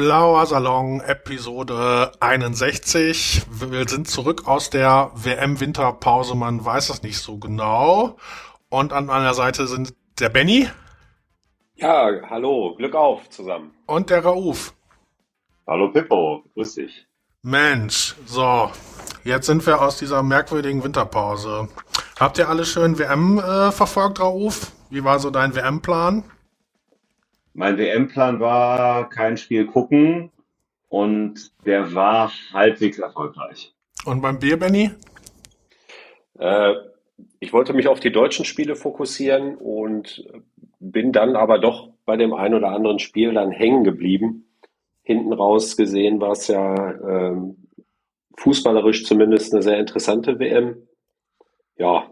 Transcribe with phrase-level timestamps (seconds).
[0.00, 3.42] Blauer Salon, Episode 61.
[3.50, 8.16] Wir sind zurück aus der WM-Winterpause, man weiß es nicht so genau.
[8.70, 10.70] Und an meiner Seite sind der Benny.
[11.74, 13.74] Ja, hallo, Glück auf zusammen.
[13.84, 14.72] Und der Rauf.
[15.66, 17.06] Hallo Pippo, grüß dich.
[17.42, 18.70] Mensch, so,
[19.22, 21.68] jetzt sind wir aus dieser merkwürdigen Winterpause.
[22.18, 24.72] Habt ihr alle schön WM äh, verfolgt, Rauf?
[24.88, 26.24] Wie war so dein WM-Plan?
[27.52, 30.30] Mein WM-Plan war kein Spiel gucken
[30.88, 33.74] und der war halbwegs erfolgreich.
[34.04, 34.90] Und beim Bier, Benny?
[36.38, 36.74] Äh,
[37.38, 40.24] ich wollte mich auf die deutschen Spiele fokussieren und
[40.78, 44.46] bin dann aber doch bei dem einen oder anderen Spiel dann hängen geblieben.
[45.02, 47.68] Hinten raus gesehen war es ja ähm,
[48.36, 50.88] fußballerisch zumindest eine sehr interessante WM.
[51.76, 52.10] Ja,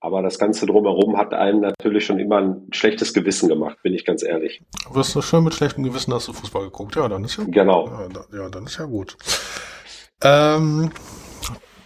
[0.00, 4.04] aber das Ganze drumherum hat einem natürlich schon immer ein schlechtes Gewissen gemacht, bin ich
[4.06, 4.62] ganz ehrlich.
[4.92, 6.96] Wirst du schön mit schlechtem Gewissen hast du Fußball geguckt?
[6.96, 7.54] Ja, dann ist ja gut.
[7.54, 7.86] Genau.
[7.86, 9.16] Ja, da, ja dann ist ja gut.
[10.24, 10.90] Ähm,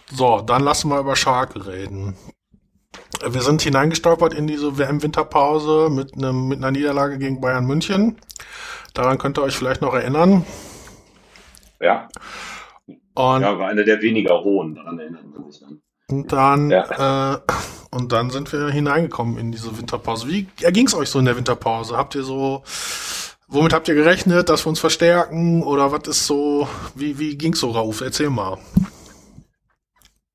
[0.09, 2.15] so, dann lassen wir über Schalke reden.
[3.27, 8.17] Wir sind hineingestolpert in diese WM-Winterpause mit, einem, mit einer Niederlage gegen Bayern München.
[8.93, 10.45] Daran könnt ihr euch vielleicht noch erinnern.
[11.81, 12.07] Ja.
[12.87, 15.81] Und ja, war eine der weniger hohen, daran erinnert man sich dann.
[16.09, 17.33] Und dann, ja.
[17.33, 17.39] äh,
[17.95, 20.27] und dann sind wir hineingekommen in diese Winterpause.
[20.27, 21.95] Wie erging es euch so in der Winterpause?
[21.95, 22.63] Habt ihr so,
[23.47, 25.63] womit habt ihr gerechnet, dass wir uns verstärken?
[25.63, 28.01] Oder was ist so, wie, wie ging's so rauf?
[28.01, 28.57] Erzähl mal.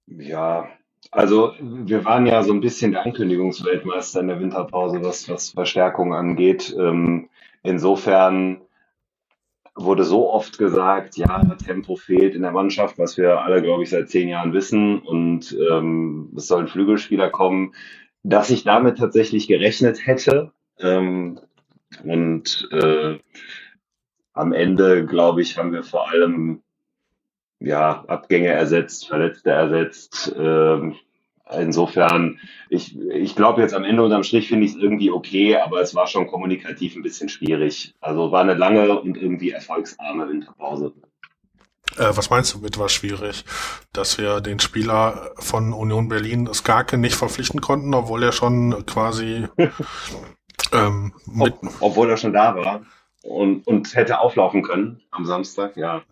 [0.06, 0.68] Ja,
[1.10, 6.14] also wir waren ja so ein bisschen der Ankündigungsweltmeister in der Winterpause, was, was Verstärkung
[6.14, 6.74] angeht.
[6.78, 7.28] Ähm,
[7.62, 8.62] insofern
[9.76, 13.90] wurde so oft gesagt, ja, Tempo fehlt in der Mannschaft, was wir alle, glaube ich,
[13.90, 17.74] seit zehn Jahren wissen und ähm, es sollen Flügelspieler kommen,
[18.22, 20.52] dass ich damit tatsächlich gerechnet hätte.
[20.78, 21.40] Ähm,
[22.04, 23.18] und äh,
[24.32, 26.62] am Ende, glaube ich, haben wir vor allem
[27.58, 30.34] ja, Abgänge ersetzt, Verletzte ersetzt.
[30.36, 30.96] Ähm,
[31.58, 32.38] Insofern,
[32.68, 35.94] ich, ich glaube jetzt am Ende unterm Strich finde ich es irgendwie okay, aber es
[35.94, 37.94] war schon kommunikativ ein bisschen schwierig.
[38.00, 40.92] Also war eine lange und irgendwie erfolgsarme Winterpause.
[41.96, 43.44] Äh, was meinst du mit war schwierig?
[43.92, 49.48] Dass wir den Spieler von Union Berlin Skarke nicht verpflichten konnten, obwohl er schon quasi
[50.72, 52.82] ähm, Ob, obwohl er schon da war
[53.22, 56.02] und, und hätte auflaufen können am Samstag, ja.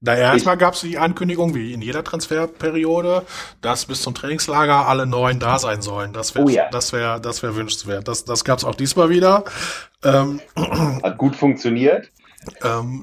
[0.00, 3.24] Na, erstmal gab es die Ankündigung, wie in jeder Transferperiode,
[3.60, 6.12] dass bis zum Trainingslager alle neun da sein sollen.
[6.12, 6.68] Das wäre oh ja.
[6.70, 8.06] das wäre, das wäre wünschenswert.
[8.06, 9.44] Das, das gab es auch diesmal wieder.
[10.04, 10.40] Ähm,
[11.02, 12.10] Hat gut funktioniert.
[12.62, 13.00] Ähm,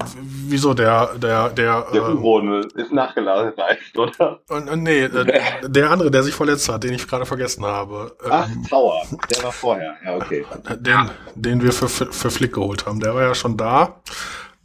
[0.48, 3.52] wieso der der der der äh, ist nachgeladen
[3.94, 4.40] oder?
[4.48, 8.16] Und, und nee, äh, der andere, der sich verletzt hat, den ich gerade vergessen habe.
[8.28, 9.94] Ach, ähm, Tower, der war vorher.
[10.04, 10.44] Ja, okay.
[10.78, 14.00] Den den wir für für Flick geholt haben, der war ja schon da.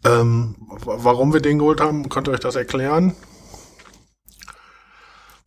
[0.04, 3.16] Ähm, warum wir den geholt haben, könnt ihr euch das erklären?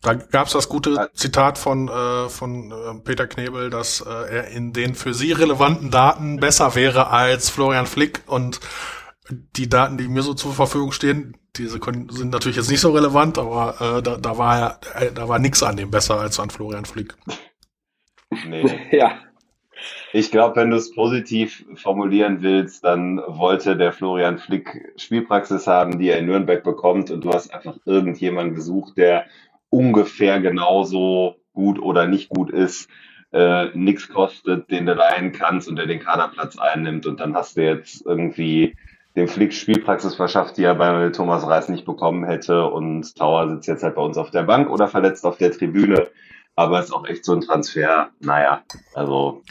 [0.01, 4.47] Da gab es das gute Zitat von, äh, von äh, Peter Knebel, dass äh, er
[4.49, 8.59] in den für sie relevanten Daten besser wäre als Florian Flick und
[9.29, 13.39] die Daten, die mir so zur Verfügung stehen, diese sind natürlich jetzt nicht so relevant,
[13.39, 16.85] aber äh, da, da war äh, da war nix an dem besser als an Florian
[16.85, 17.15] Flick.
[18.45, 18.87] Nee.
[18.91, 19.24] ja.
[20.17, 25.99] Ich glaube, wenn du es positiv formulieren willst, dann wollte der Florian Flick Spielpraxis haben,
[25.99, 29.25] die er in Nürnberg bekommt und du hast einfach irgendjemanden gesucht, der
[29.69, 32.89] ungefähr genauso gut oder nicht gut ist,
[33.33, 37.05] äh, nichts kostet, den du leihen kannst und der den Kaderplatz einnimmt.
[37.05, 38.77] Und dann hast du jetzt irgendwie
[39.17, 42.67] dem Flick Spielpraxis verschafft, die er bei Thomas Reis nicht bekommen hätte.
[42.67, 46.07] Und Tauer sitzt jetzt halt bei uns auf der Bank oder verletzt auf der Tribüne.
[46.55, 49.43] Aber ist auch echt so ein Transfer, naja, also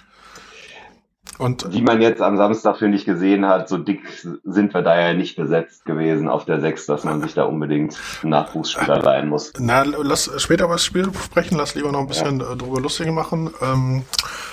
[1.38, 4.00] und wie man jetzt am Samstag, finde ich, gesehen hat, so dick
[4.44, 7.96] sind wir da ja nicht besetzt gewesen auf der 6, dass man sich da unbedingt
[8.22, 9.52] Nachwuchsspieler leihen muss.
[9.58, 12.52] Na, lass später über das Spiel sprechen, lass lieber noch ein bisschen ja.
[12.52, 13.50] Äh, drüber lustig machen.
[13.60, 14.02] Ähm,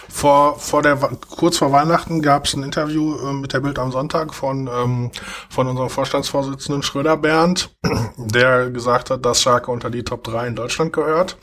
[0.09, 0.97] vor, vor der,
[1.29, 5.11] kurz vor Weihnachten gab es ein Interview äh, mit der Bild am Sonntag von, ähm,
[5.49, 7.75] von unserem Vorstandsvorsitzenden Schröder Bernd,
[8.17, 11.37] der gesagt hat, dass Schalke unter die Top 3 in Deutschland gehört.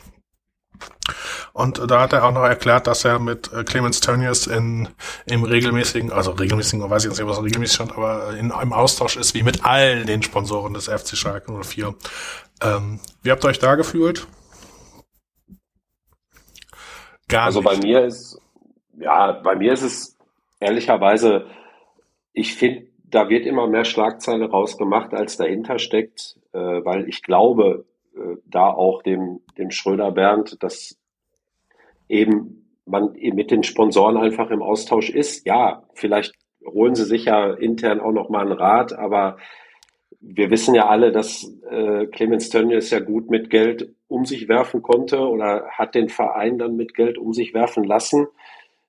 [1.59, 4.87] Und da hat er auch noch erklärt, dass er mit äh, Clemens Tönnies in,
[5.25, 9.17] im regelmäßigen, also regelmäßigen, weiß ich jetzt nicht, was regelmäßig stand, aber in einem Austausch
[9.17, 11.93] ist, wie mit all den Sponsoren des FC Schalke 04.
[12.63, 14.25] Ähm, wie habt ihr euch da gefühlt?
[17.27, 17.69] Gar also nicht.
[17.69, 18.39] bei mir ist,
[18.97, 20.17] ja, bei mir ist es
[20.61, 21.47] ehrlicherweise,
[22.31, 27.83] ich finde, da wird immer mehr Schlagzeile rausgemacht, als dahinter steckt, äh, weil ich glaube,
[28.15, 30.98] äh, da auch dem, dem Schröder Bernd, dass
[32.09, 35.45] eben man mit den Sponsoren einfach im Austausch ist.
[35.45, 36.33] Ja, vielleicht
[36.65, 39.37] holen sie sich ja intern auch nochmal einen Rat, aber
[40.19, 44.81] wir wissen ja alle, dass äh, Clemens Tönnies ja gut mit Geld um sich werfen
[44.81, 48.27] konnte oder hat den Verein dann mit Geld um sich werfen lassen.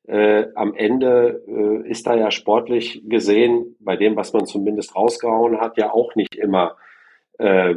[0.09, 5.61] Äh, am Ende äh, ist da ja sportlich gesehen, bei dem, was man zumindest rausgehauen
[5.61, 6.77] hat, ja auch nicht immer
[7.39, 7.77] äh,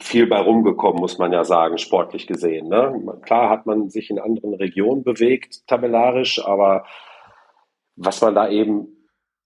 [0.00, 2.68] viel bei rumgekommen, muss man ja sagen, sportlich gesehen.
[2.68, 3.18] Ne?
[3.22, 6.84] Klar hat man sich in anderen Regionen bewegt, tabellarisch, aber
[7.96, 8.88] was man da eben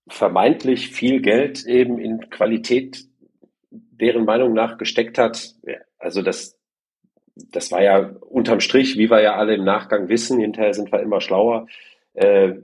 [0.07, 3.05] vermeintlich viel Geld eben in Qualität
[3.71, 5.55] deren Meinung nach gesteckt hat,
[5.97, 6.59] also das,
[7.35, 10.99] das war ja unterm Strich, wie wir ja alle im Nachgang wissen, hinterher sind wir
[10.99, 11.67] immer schlauer,
[12.13, 12.55] äh,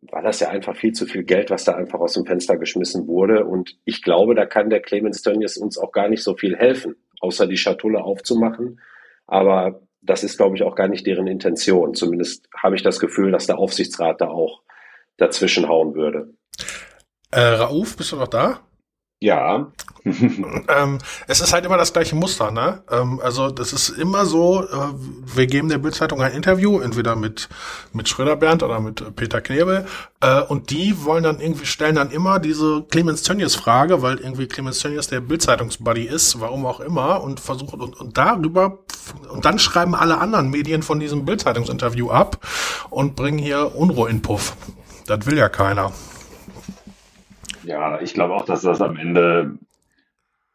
[0.00, 3.06] war das ja einfach viel zu viel Geld, was da einfach aus dem Fenster geschmissen
[3.06, 3.44] wurde.
[3.44, 6.96] Und ich glaube, da kann der Clemens Tönnies uns auch gar nicht so viel helfen,
[7.20, 8.80] außer die Schatulle aufzumachen.
[9.26, 11.94] Aber das ist, glaube ich, auch gar nicht deren Intention.
[11.94, 14.62] Zumindest habe ich das Gefühl, dass der Aufsichtsrat da auch
[15.16, 16.32] dazwischen hauen würde.
[17.30, 18.67] Äh, Rauf, bist du noch da?
[19.20, 19.66] Ja.
[20.04, 22.82] ähm, es ist halt immer das gleiche Muster, ne?
[22.88, 24.92] Ähm, also das ist immer so, äh,
[25.34, 27.48] wir geben der Bildzeitung ein Interview, entweder mit
[27.92, 29.86] mit Schröder Bernd oder mit Peter Knebel,
[30.20, 34.46] äh, und die wollen dann irgendwie stellen dann immer diese Clemens Tönnies Frage, weil irgendwie
[34.46, 38.78] Clemens Tönnies der Bildzeitungsbuddy ist, warum auch immer, und versuchen und, und darüber
[39.30, 42.46] und dann schreiben alle anderen Medien von diesem Bildzeitungsinterview ab
[42.88, 44.54] und bringen hier Unruhe in Puff.
[45.06, 45.92] Das will ja keiner.
[47.68, 49.58] Ja, ich glaube auch, dass das am Ende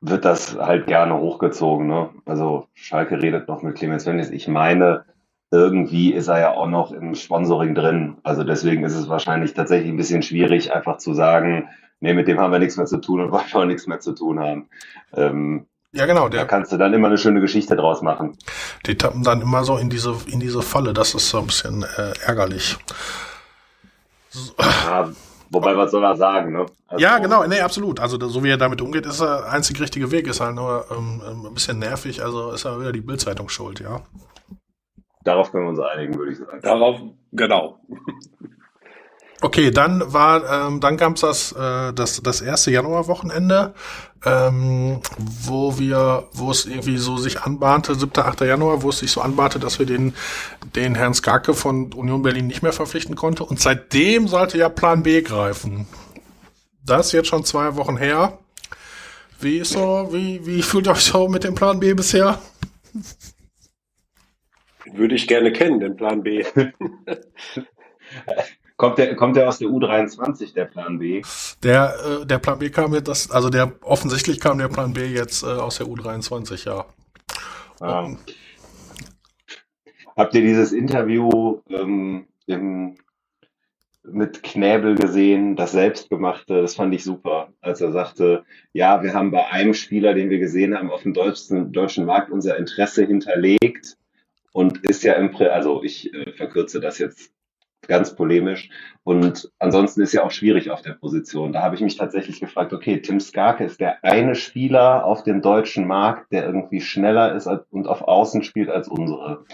[0.01, 1.85] wird das halt gerne hochgezogen.
[1.85, 2.09] Ne?
[2.25, 4.31] Also Schalke redet noch mit Clemens Wendes.
[4.31, 5.05] Ich meine,
[5.51, 8.17] irgendwie ist er ja auch noch im Sponsoring drin.
[8.23, 11.69] Also deswegen ist es wahrscheinlich tatsächlich ein bisschen schwierig, einfach zu sagen,
[11.99, 13.99] nee, mit dem haben wir nichts mehr zu tun und wollen wir auch nichts mehr
[13.99, 14.69] zu tun haben.
[15.13, 16.29] Ähm, ja, genau.
[16.29, 18.39] Der, da kannst du dann immer eine schöne Geschichte draus machen.
[18.87, 20.93] Die tappen dann immer so in diese, in diese Falle.
[20.93, 22.75] Das ist so ein bisschen äh, ärgerlich.
[24.31, 24.53] So.
[24.57, 25.11] Ja,
[25.53, 26.65] Wobei, was soll er sagen, ne?
[26.87, 27.99] Also, ja, genau, nee, absolut.
[27.99, 31.21] Also so wie er damit umgeht, ist der einzig richtige Weg, ist halt nur ähm,
[31.29, 34.01] ähm, ein bisschen nervig, also ist er wieder die Bildzeitung schuld, ja.
[35.23, 36.59] Darauf können wir uns einigen, würde ich sagen.
[36.61, 36.99] Darauf,
[37.31, 37.79] genau.
[39.43, 43.73] Okay, dann war, ähm, dann gab's das, äh, das, das erste Januarwochenende,
[44.23, 48.39] ähm, wo wir, wo es irgendwie so sich anbahnte, 7., 8.
[48.39, 50.13] Januar, wo es sich so anbahnte, dass wir den,
[50.77, 53.43] den Herrn Skarke von Union Berlin nicht mehr verpflichten konnte.
[53.43, 55.87] Und seitdem sollte ja Plan B greifen.
[56.85, 58.39] Das ist jetzt schon zwei Wochen her.
[59.41, 62.39] Wie ist so, wie, wie fühlt ihr euch so mit dem Plan B bisher?
[64.85, 66.45] Würde ich gerne kennen, den Plan B.
[68.83, 71.21] Kommt der, kommt der aus der U23, der Plan B?
[71.63, 75.05] Der, äh, der Plan B kam jetzt, das, also der offensichtlich kam der Plan B
[75.05, 76.85] jetzt äh, aus der U23, ja.
[77.79, 78.01] Ah.
[78.01, 78.17] Um,
[80.17, 82.97] Habt ihr dieses Interview ähm, im,
[84.03, 86.61] mit Knäbel gesehen, das selbstgemachte?
[86.61, 88.43] Das fand ich super, als er sagte,
[88.73, 92.31] ja, wir haben bei einem Spieler, den wir gesehen haben, auf dem deutschen, deutschen Markt
[92.31, 93.95] unser Interesse hinterlegt
[94.51, 97.31] und ist ja im, also ich äh, verkürze das jetzt
[97.87, 98.69] ganz polemisch.
[99.03, 101.53] Und ansonsten ist ja auch schwierig auf der Position.
[101.53, 105.41] Da habe ich mich tatsächlich gefragt, okay, Tim Skarke ist der eine Spieler auf dem
[105.41, 109.45] deutschen Markt, der irgendwie schneller ist und auf Außen spielt als unsere.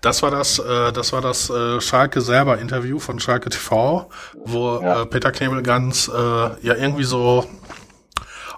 [0.00, 4.08] Das war das, äh, das war das äh, Schalke selber Interview von Schalke TV,
[4.44, 5.02] wo ja.
[5.02, 6.20] äh, Peter Knebel ganz äh,
[6.66, 7.44] ja irgendwie so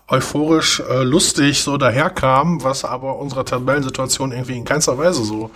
[0.09, 5.50] euphorisch äh, lustig so daherkam, was aber unserer Tabellensituation irgendwie in keinster Weise so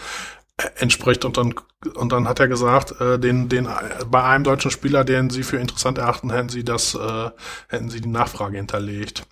[0.76, 1.54] entspricht und dann
[1.94, 3.68] und dann hat er gesagt, äh, den den
[4.10, 7.30] bei einem deutschen Spieler, den sie für interessant erachten, hätten sie das äh,
[7.68, 9.26] hätten sie die Nachfrage hinterlegt.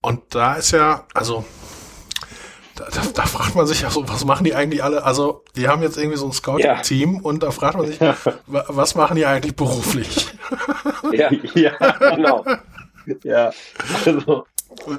[0.00, 1.44] Und da ist ja also
[2.76, 5.02] da, da, da fragt man sich ja so, was machen die eigentlich alle?
[5.02, 7.20] Also, die haben jetzt irgendwie so ein Scouting-Team ja.
[7.22, 8.14] und da fragt man sich, ja.
[8.46, 10.28] was machen die eigentlich beruflich?
[11.12, 11.72] Ja, ja
[12.14, 12.44] genau.
[13.22, 13.52] Ja,
[14.04, 14.44] also.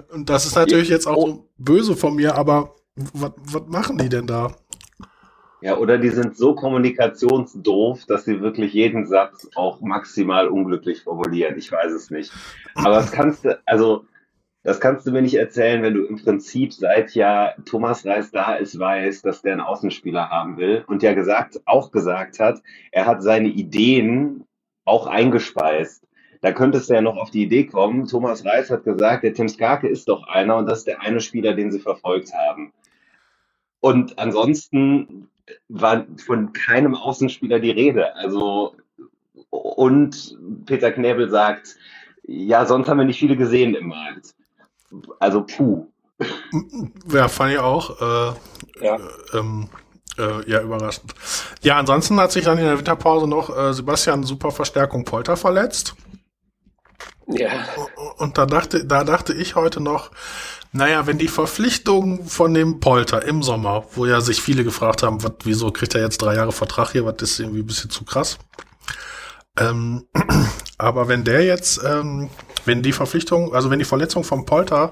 [0.09, 4.09] Und das ist natürlich jetzt auch so böse von mir, aber was, was machen die
[4.09, 4.55] denn da?
[5.61, 11.57] Ja, oder die sind so kommunikationsdoof, dass sie wirklich jeden Satz auch maximal unglücklich formulieren.
[11.57, 12.31] Ich weiß es nicht.
[12.75, 14.05] Aber das kannst du, also,
[14.61, 18.53] das kannst du mir nicht erzählen, wenn du im Prinzip seit ja Thomas Reis da
[18.53, 22.61] ist, weiß, dass der einen Außenspieler haben will und ja gesagt, auch gesagt hat,
[22.91, 24.45] er hat seine Ideen
[24.85, 26.03] auch eingespeist.
[26.41, 28.07] Da könntest du ja noch auf die Idee kommen.
[28.07, 31.19] Thomas Reis hat gesagt, der Tim Skarke ist doch einer und das ist der eine
[31.19, 32.73] Spieler, den sie verfolgt haben.
[33.79, 35.29] Und ansonsten
[35.70, 38.16] war von keinem Außenspieler die Rede.
[38.16, 38.75] Also,
[39.50, 41.75] und Peter Knebel sagt,
[42.24, 44.36] ja, sonst haben wir nicht viele gesehen im Markt.
[45.20, 45.88] Also, puh.
[47.12, 48.01] Ja, fand ich auch.
[48.01, 48.98] Äh, ja.
[49.34, 49.70] Ähm,
[50.18, 51.13] äh, ja, überraschend.
[51.62, 55.96] Ja, ansonsten hat sich dann in der Winterpause noch äh, Sebastian Super Verstärkung Polter verletzt.
[57.27, 57.65] Ja.
[58.17, 60.12] Und da dachte, da dachte ich heute noch,
[60.72, 65.24] naja, wenn die Verpflichtung von dem Polter im Sommer, wo ja sich viele gefragt haben,
[65.24, 68.05] wat, wieso kriegt er jetzt drei Jahre Vertrag hier, was ist irgendwie ein bisschen zu
[68.05, 68.38] krass.
[69.60, 70.05] Ähm,
[70.77, 72.29] aber wenn der jetzt, ähm,
[72.65, 74.91] wenn die Verpflichtung, also wenn die Verletzung vom Polter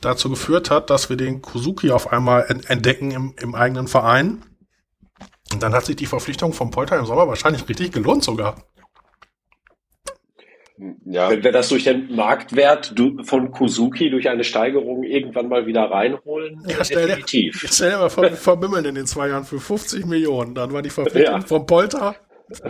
[0.00, 4.42] dazu geführt hat, dass wir den Kuzuki auf einmal entdecken im, im eigenen Verein,
[5.58, 8.56] dann hat sich die Verpflichtung vom Polter im Sommer wahrscheinlich richtig gelohnt sogar.
[11.06, 11.30] Ja.
[11.30, 16.62] Wenn wir das durch den Marktwert von Kuzuki durch eine Steigerung irgendwann mal wieder reinholen,
[16.66, 17.60] ja, stell definitiv.
[17.60, 20.54] Dir, stell dir mal vor, wir verbimmeln in den zwei Jahren für 50 Millionen.
[20.54, 21.46] Dann war die Verpflichtung ja.
[21.46, 22.16] vom Polter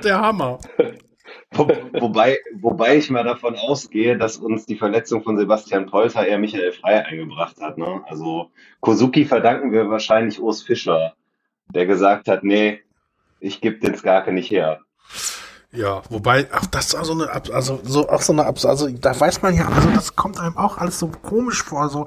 [0.04, 0.58] der Hammer.
[1.52, 1.68] Wo,
[2.00, 6.72] wobei, wobei ich mal davon ausgehe, dass uns die Verletzung von Sebastian Polter eher Michael
[6.72, 7.78] Frey eingebracht hat.
[7.78, 8.02] Ne?
[8.06, 11.14] Also Kosuki verdanken wir wahrscheinlich Urs Fischer,
[11.72, 12.80] der gesagt hat, nee,
[13.40, 14.80] ich gebe den Skarke nicht her.
[15.72, 19.18] Ja, wobei, ach, das ist auch so eine, also so auch so eine, also da
[19.18, 22.06] weiß man ja, also das kommt einem auch alles so komisch vor, so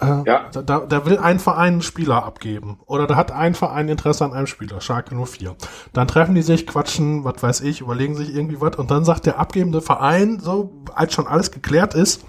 [0.00, 0.50] äh, ja.
[0.50, 2.80] Da, da will ein Verein einen Spieler abgeben.
[2.86, 5.56] Oder da hat ein Verein Interesse an einem Spieler, Schalke nur vier.
[5.92, 9.26] Dann treffen die sich, quatschen, was weiß ich, überlegen sich irgendwie was und dann sagt
[9.26, 12.24] der abgebende Verein, so, als schon alles geklärt ist,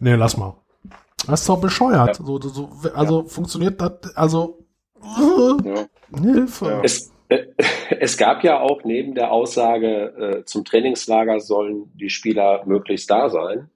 [0.00, 0.56] nee, lass mal.
[1.26, 2.18] Das ist doch bescheuert.
[2.18, 2.24] Ja.
[2.24, 3.28] So, so, also ja.
[3.28, 4.58] funktioniert das, also
[5.02, 5.86] äh,
[6.20, 6.80] Hilfe.
[6.82, 7.10] Es,
[8.00, 13.28] es gab ja auch neben der Aussage, äh, zum Trainingslager sollen die Spieler möglichst da
[13.28, 13.70] sein,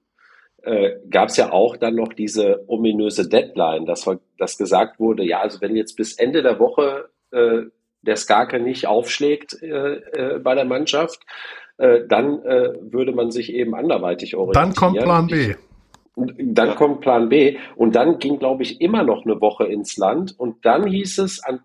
[0.63, 5.41] äh, gab es ja auch dann noch diese ominöse Deadline, dass, dass gesagt wurde, ja,
[5.41, 7.63] also wenn jetzt bis Ende der Woche äh,
[8.01, 11.21] der Skarke nicht aufschlägt äh, äh, bei der Mannschaft,
[11.77, 14.69] äh, dann äh, würde man sich eben anderweitig orientieren.
[14.69, 15.55] Dann kommt Plan B.
[16.15, 17.57] Dann kommt Plan B.
[17.75, 20.37] Und dann ging, glaube ich, immer noch eine Woche ins Land.
[20.37, 21.61] Und dann hieß es an,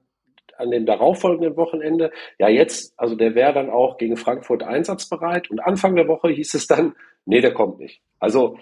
[0.58, 5.50] an dem darauffolgenden Wochenende, ja, jetzt, also der wäre dann auch gegen Frankfurt einsatzbereit.
[5.50, 8.00] Und Anfang der Woche hieß es dann, nee, der kommt nicht.
[8.18, 8.56] Also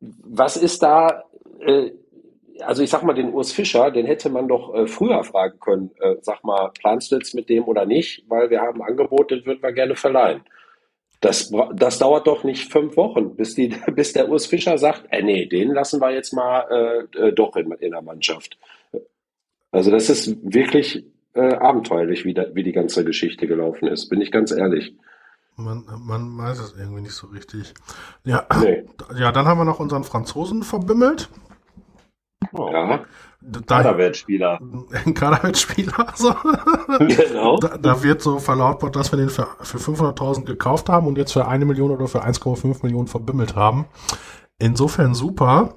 [0.00, 1.24] was ist da,
[1.60, 1.90] äh,
[2.60, 5.90] also ich sag mal, den Urs Fischer, den hätte man doch äh, früher fragen können,
[6.00, 8.24] äh, sag mal, planst du jetzt mit dem oder nicht?
[8.28, 10.42] Weil wir haben ein Angebot, den würden wir gerne verleihen.
[11.20, 15.22] Das, das dauert doch nicht fünf Wochen, bis, die, bis der Urs Fischer sagt, äh,
[15.22, 18.58] nee, den lassen wir jetzt mal äh, äh, doch in, in der Mannschaft.
[19.74, 21.04] Also das ist wirklich
[21.34, 24.94] äh, abenteuerlich, wie, da, wie die ganze Geschichte gelaufen ist, bin ich ganz ehrlich.
[25.56, 27.74] Man, man weiß es irgendwie nicht so richtig.
[28.24, 28.84] Ja, nee.
[29.18, 31.28] ja, dann haben wir noch unseren Franzosen verbimmelt.
[32.52, 32.70] Oh.
[32.72, 33.04] Ja.
[33.66, 34.60] Kaderwertspieler.
[35.04, 36.08] Ein Kaderwertspieler.
[36.08, 36.34] Also.
[36.98, 37.58] Genau.
[37.58, 41.32] Da, da, wird so verlautbart, dass wir den für, für 500.000 gekauft haben und jetzt
[41.32, 43.86] für eine Million oder für 1,5 Millionen verbimmelt haben.
[44.58, 45.74] Insofern super.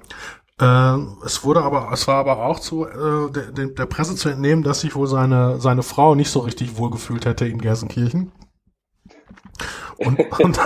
[0.60, 4.64] Äh, es wurde aber, es war aber auch zu äh, der, der Presse zu entnehmen,
[4.64, 8.32] dass sich wohl seine seine Frau nicht so richtig wohlgefühlt hätte in Gelsenkirchen.
[9.98, 10.58] Und, und,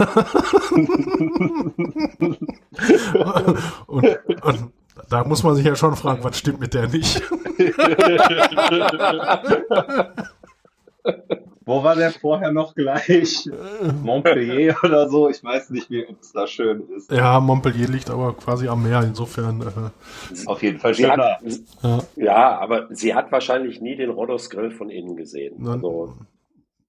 [3.87, 4.73] und, und,
[5.09, 7.23] da muss man sich ja schon fragen, was stimmt mit der nicht?
[11.65, 13.49] Wo war der vorher noch gleich?
[14.03, 15.29] Montpellier oder so?
[15.29, 17.11] Ich weiß nicht, wie es da schön ist.
[17.11, 19.61] Ja, Montpellier liegt aber quasi am Meer, insofern.
[19.63, 21.39] Äh, Auf jeden Fall schöner.
[21.83, 21.99] Ja.
[22.17, 22.59] ja.
[22.59, 25.67] aber sie hat wahrscheinlich nie den Rodos Grill von innen gesehen.
[25.67, 26.15] Also,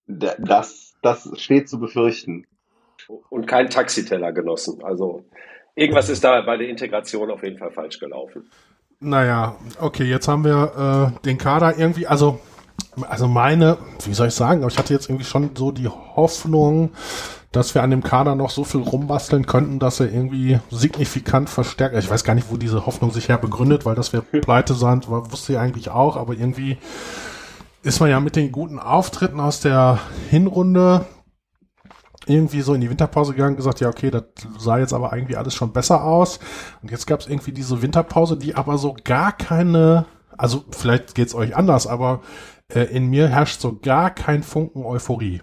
[0.07, 2.45] das, das steht zu befürchten.
[3.29, 4.81] Und kein Taxiteller genossen.
[4.83, 5.25] Also
[5.75, 8.49] irgendwas ist da bei der Integration auf jeden Fall falsch gelaufen.
[8.99, 12.39] Naja, okay, jetzt haben wir äh, den Kader irgendwie, also,
[13.09, 16.91] also meine, wie soll ich sagen, aber ich hatte jetzt irgendwie schon so die Hoffnung,
[17.51, 21.95] dass wir an dem Kader noch so viel rumbasteln könnten, dass er irgendwie signifikant verstärkt.
[21.97, 25.07] Ich weiß gar nicht, wo diese Hoffnung sich her begründet, weil dass wir pleite sind,
[25.07, 26.77] wusste ich eigentlich auch, aber irgendwie
[27.83, 29.99] ist man ja mit den guten Auftritten aus der
[30.29, 31.05] Hinrunde
[32.25, 34.23] irgendwie so in die Winterpause gegangen, gesagt, ja, okay, das
[34.57, 36.39] sah jetzt aber irgendwie alles schon besser aus.
[36.81, 40.05] Und jetzt gab es irgendwie diese Winterpause, die aber so gar keine,
[40.37, 42.21] also vielleicht geht's euch anders, aber
[42.73, 45.41] äh, in mir herrscht so gar kein Funken Euphorie.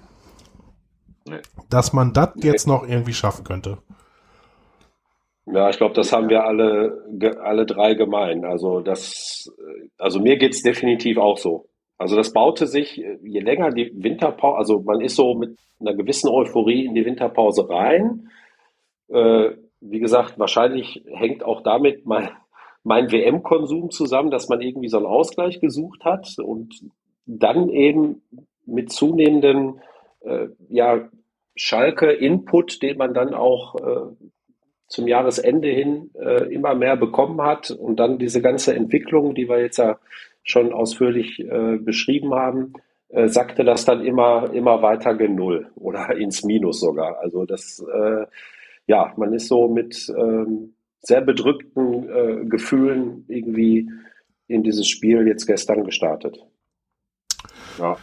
[1.28, 1.40] Nee.
[1.68, 2.46] Dass man das nee.
[2.46, 3.78] jetzt noch irgendwie schaffen könnte.
[5.46, 7.04] Ja, ich glaube, das haben wir alle,
[7.42, 8.44] alle drei gemein.
[8.44, 9.52] Also das,
[9.98, 11.66] also mir geht's definitiv auch so.
[11.98, 16.28] Also das baute sich, je länger die Winterpause, also man ist so mit einer gewissen
[16.28, 18.30] Euphorie in die Winterpause rein.
[19.08, 22.30] Äh, wie gesagt, wahrscheinlich hängt auch damit mein,
[22.84, 26.74] mein WM-Konsum zusammen, dass man irgendwie so einen Ausgleich gesucht hat und
[27.26, 28.22] dann eben
[28.66, 29.80] mit zunehmendem
[30.20, 31.08] äh, ja,
[31.56, 34.12] Schalke-Input, den man dann auch äh,
[34.90, 39.60] zum Jahresende hin äh, immer mehr bekommen hat und dann diese ganze Entwicklung, die wir
[39.60, 39.98] jetzt ja
[40.42, 42.72] schon ausführlich äh, beschrieben haben,
[43.08, 47.20] äh, sagte das dann immer, immer weiter gen Null oder ins Minus sogar.
[47.20, 48.26] Also das, äh,
[48.86, 53.88] ja, man ist so mit ähm, sehr bedrückten Gefühlen irgendwie
[54.48, 56.44] in dieses Spiel jetzt gestern gestartet.
[57.80, 57.96] Ja.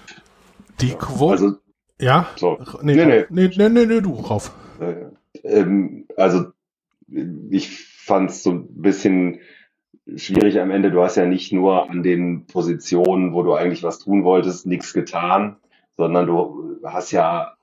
[0.81, 1.31] Die Quote.
[1.31, 1.57] Also,
[1.99, 2.27] ja?
[2.35, 2.57] So.
[2.81, 3.25] Nee, nee, nee.
[3.29, 4.51] Nee, nee, nee, nee du rauf.
[4.79, 5.05] Äh,
[5.43, 6.47] ähm, also,
[7.49, 9.39] ich fand es so ein bisschen
[10.15, 10.91] schwierig am Ende.
[10.91, 14.93] Du hast ja nicht nur an den Positionen, wo du eigentlich was tun wolltest, nichts
[14.93, 15.57] getan,
[15.95, 17.53] sondern du hast ja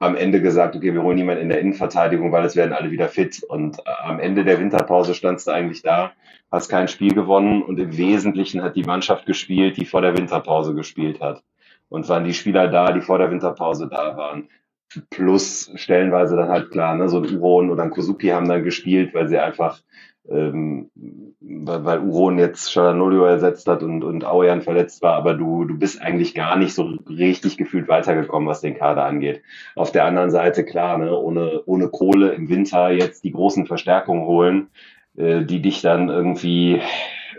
[0.00, 3.08] am Ende gesagt, okay, wir holen niemanden in der Innenverteidigung, weil es werden alle wieder
[3.08, 3.42] fit.
[3.42, 6.12] Und äh, am Ende der Winterpause standst du eigentlich da,
[6.50, 10.74] hast kein Spiel gewonnen und im Wesentlichen hat die Mannschaft gespielt, die vor der Winterpause
[10.74, 11.42] gespielt hat.
[11.90, 14.48] Und waren die Spieler da, die vor der Winterpause da waren.
[15.10, 19.12] Plus stellenweise dann halt klar, ne, so ein Uron oder ein Kozuki haben dann gespielt,
[19.12, 19.80] weil sie einfach
[20.28, 20.90] ähm,
[21.40, 25.78] weil, weil Uron jetzt Shalanolio ersetzt hat und, und Aujan verletzt war, aber du, du
[25.78, 29.42] bist eigentlich gar nicht so richtig gefühlt weitergekommen, was den Kader angeht.
[29.74, 34.24] Auf der anderen Seite, klar, ne, ohne, ohne Kohle im Winter jetzt die großen Verstärkungen
[34.26, 34.68] holen,
[35.16, 36.80] äh, die dich dann irgendwie, äh,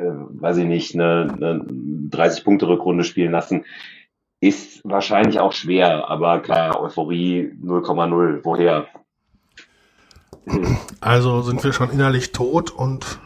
[0.01, 1.65] weiß ich nicht, eine, eine
[2.09, 3.65] 30-Punkte-Rückrunde spielen lassen,
[4.41, 8.41] ist wahrscheinlich auch schwer, aber klar, Euphorie 0,0.
[8.43, 8.87] Woher?
[10.99, 13.19] Also sind wir schon innerlich tot und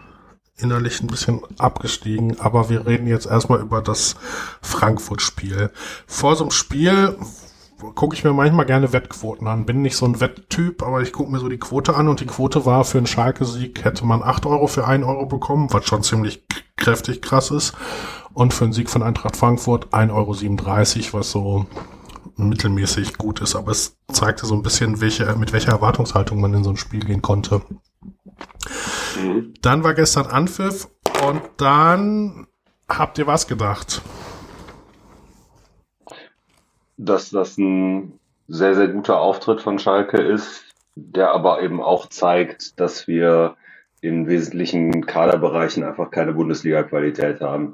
[0.57, 4.15] innerlich ein bisschen abgestiegen, aber wir reden jetzt erstmal über das
[4.61, 5.71] Frankfurt-Spiel.
[6.05, 7.17] Vor so einem Spiel
[7.95, 9.65] gucke ich mir manchmal gerne Wettquoten an.
[9.65, 12.25] Bin nicht so ein Wetttyp, aber ich gucke mir so die Quote an und die
[12.25, 16.03] Quote war für einen Schalke-Sieg hätte man acht Euro für einen Euro bekommen, was schon
[16.03, 16.45] ziemlich
[16.77, 17.73] kräftig krass ist.
[18.33, 20.11] Und für einen Sieg von Eintracht Frankfurt 1,37
[21.05, 21.65] Euro, was so
[22.37, 26.63] mittelmäßig gut ist, aber es zeigte so ein bisschen, welche, mit welcher Erwartungshaltung man in
[26.63, 27.61] so ein Spiel gehen konnte.
[29.21, 29.53] Mhm.
[29.61, 30.89] Dann war gestern Anpfiff
[31.25, 32.47] und dann
[32.89, 34.01] habt ihr was gedacht?
[36.97, 40.63] Dass das ein sehr, sehr guter Auftritt von Schalke ist,
[40.95, 43.55] der aber eben auch zeigt, dass wir
[44.05, 47.73] in wesentlichen Kaderbereichen einfach keine Bundesliga-Qualität haben.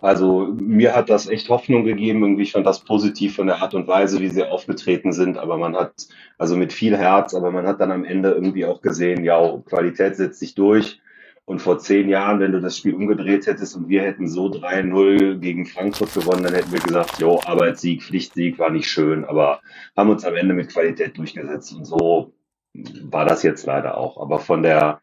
[0.00, 2.22] Also mir hat das echt Hoffnung gegeben.
[2.22, 5.36] Irgendwie fand das positiv von der Art und Weise, wie sie aufgetreten sind.
[5.36, 5.92] Aber man hat,
[6.38, 10.16] also mit viel Herz, aber man hat dann am Ende irgendwie auch gesehen, ja, Qualität
[10.16, 11.00] setzt sich durch.
[11.44, 15.38] Und vor zehn Jahren, wenn du das Spiel umgedreht hättest und wir hätten so 3-0
[15.38, 19.60] gegen Frankfurt gewonnen, dann hätten wir gesagt, jo, Arbeitssieg, Pflichtsieg war nicht schön, aber
[19.96, 21.74] haben uns am Ende mit Qualität durchgesetzt.
[21.74, 22.32] Und so
[22.74, 24.20] war das jetzt leider auch.
[24.20, 25.00] Aber von der,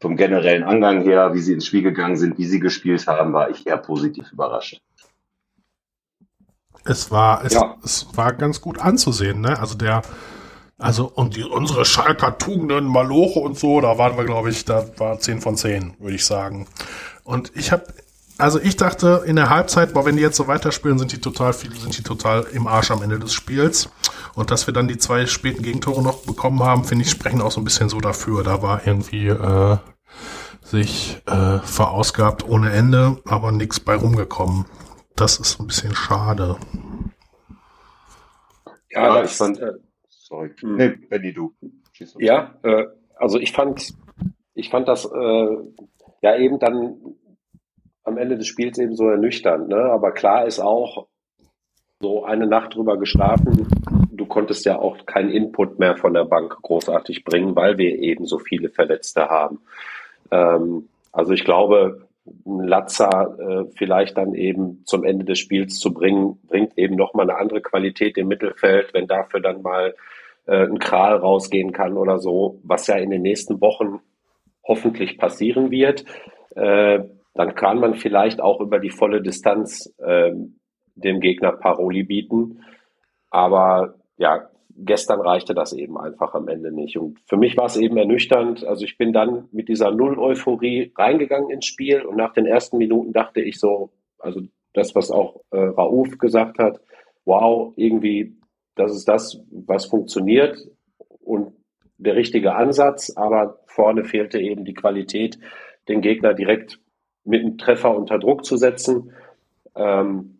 [0.00, 3.50] vom generellen Angang her, wie sie ins Spiel gegangen sind, wie sie gespielt haben, war
[3.50, 4.80] ich eher positiv überrascht.
[6.84, 7.76] Es war, es, ja.
[7.84, 9.58] es war ganz gut anzusehen, ne?
[9.58, 10.02] Also der,
[10.78, 14.86] also und die, unsere Schalker Tugenden, Maloche und so, da waren wir, glaube ich, da
[14.96, 16.66] war 10 von 10, würde ich sagen.
[17.24, 17.84] Und ich habe,
[18.38, 21.52] also ich dachte in der Halbzeit, boah, wenn die jetzt so weiterspielen, sind die total
[21.52, 23.90] viel, sind die total im Arsch am Ende des Spiels.
[24.34, 27.50] Und dass wir dann die zwei späten Gegentore noch bekommen haben, finde ich, sprechen auch
[27.50, 28.44] so ein bisschen so dafür.
[28.44, 29.76] Da war irgendwie äh,
[30.62, 34.66] sich äh, verausgabt ohne Ende, aber nichts bei rumgekommen.
[35.16, 36.56] Das ist ein bisschen schade.
[38.90, 39.58] Ja, ich fand.
[39.58, 39.72] Äh,
[40.08, 40.50] sorry.
[40.60, 40.76] Hm.
[40.76, 41.54] Nee, Benny, du.
[42.18, 42.84] Ja, äh,
[43.16, 43.92] also ich fand,
[44.54, 45.56] ich fand das äh,
[46.22, 46.96] ja eben dann
[48.04, 49.68] am Ende des Spiels eben so ernüchternd.
[49.68, 49.76] Ne?
[49.76, 51.06] Aber klar ist auch,
[52.00, 53.66] so eine Nacht drüber geschlafen.
[54.12, 58.24] Du konntest ja auch keinen Input mehr von der Bank großartig bringen, weil wir eben
[58.24, 59.60] so viele Verletzte haben.
[60.30, 62.06] Ähm, also ich glaube,
[62.44, 67.38] Latza äh, vielleicht dann eben zum Ende des Spiels zu bringen, bringt eben nochmal eine
[67.38, 69.94] andere Qualität im Mittelfeld, wenn dafür dann mal
[70.46, 74.00] äh, ein Kral rausgehen kann oder so, was ja in den nächsten Wochen
[74.62, 76.04] hoffentlich passieren wird.
[76.54, 77.00] Äh,
[77.38, 80.32] dann kann man vielleicht auch über die volle Distanz äh,
[80.96, 82.64] dem Gegner Paroli bieten.
[83.30, 86.98] Aber ja, gestern reichte das eben einfach am Ende nicht.
[86.98, 88.64] Und für mich war es eben ernüchternd.
[88.64, 93.12] Also ich bin dann mit dieser Null-Euphorie reingegangen ins Spiel und nach den ersten Minuten
[93.12, 94.40] dachte ich so, also
[94.74, 96.80] das, was auch äh, Rauf gesagt hat,
[97.24, 98.36] wow, irgendwie,
[98.74, 100.58] das ist das, was funktioniert
[101.20, 101.52] und
[101.98, 105.38] der richtige Ansatz, aber vorne fehlte eben die Qualität,
[105.86, 106.80] den Gegner direkt
[107.28, 109.12] mit einem Treffer unter Druck zu setzen.
[109.76, 110.38] Ähm,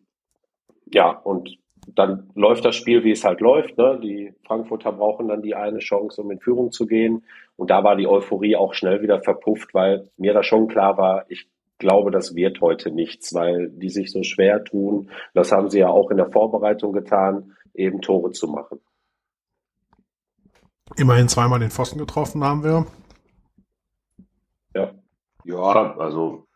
[0.86, 1.58] ja, und
[1.94, 3.78] dann läuft das Spiel, wie es halt läuft.
[3.78, 3.98] Ne?
[4.02, 7.24] Die Frankfurter brauchen dann die eine Chance, um in Führung zu gehen.
[7.56, 11.24] Und da war die Euphorie auch schnell wieder verpufft, weil mir da schon klar war,
[11.28, 11.48] ich
[11.78, 15.10] glaube, das wird heute nichts, weil die sich so schwer tun.
[15.34, 18.80] Das haben sie ja auch in der Vorbereitung getan, eben Tore zu machen.
[20.96, 22.86] Immerhin zweimal den Pfosten getroffen haben wir.
[24.74, 24.92] Ja.
[25.44, 26.47] Ja, also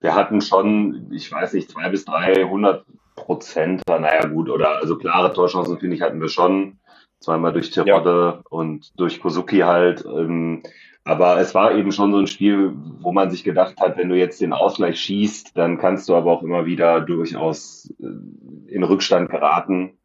[0.00, 2.84] wir hatten schon, ich weiß nicht, zwei bis 300
[3.16, 6.78] Prozent, naja gut, oder also klare Torchancen, finde ich, hatten wir schon.
[7.20, 8.42] zweimal durch Terodde ja.
[8.48, 10.04] und durch Kozuki halt.
[10.06, 10.62] Ähm,
[11.04, 14.16] aber es war eben schon so ein Spiel, wo man sich gedacht hat, wenn du
[14.16, 19.30] jetzt den Ausgleich schießt, dann kannst du aber auch immer wieder durchaus äh, in Rückstand
[19.30, 19.98] geraten.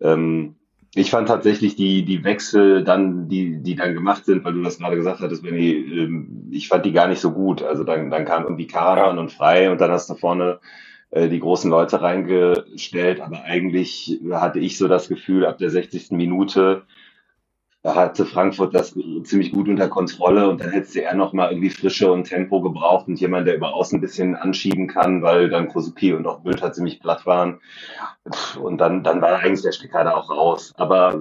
[0.00, 0.56] Ähm,
[0.96, 4.78] ich fand tatsächlich die, die Wechsel dann, die, die dann gemacht sind, weil du das
[4.78, 7.62] gerade gesagt hattest, Benny, ähm, ich fand die gar nicht so gut.
[7.62, 9.22] Also dann, dann kam irgendwie Karaman ja.
[9.22, 10.60] und Frei und dann hast du vorne
[11.10, 13.20] äh, die großen Leute reingestellt.
[13.20, 16.12] Aber eigentlich hatte ich so das Gefühl, ab der 60.
[16.12, 16.82] Minute
[17.84, 21.68] da hatte Frankfurt das ziemlich gut unter Kontrolle und dann hätte er noch mal irgendwie
[21.68, 25.68] Frische und Tempo gebraucht und jemand, der über außen ein bisschen anschieben kann, weil dann
[25.68, 27.60] Kosuki und auch Bülter ziemlich platt waren.
[28.58, 30.72] Und dann, dann war eigentlich der Stecker da auch raus.
[30.78, 31.20] Aber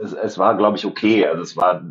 [0.00, 1.26] es, es war, glaube ich, okay.
[1.26, 1.82] Also es war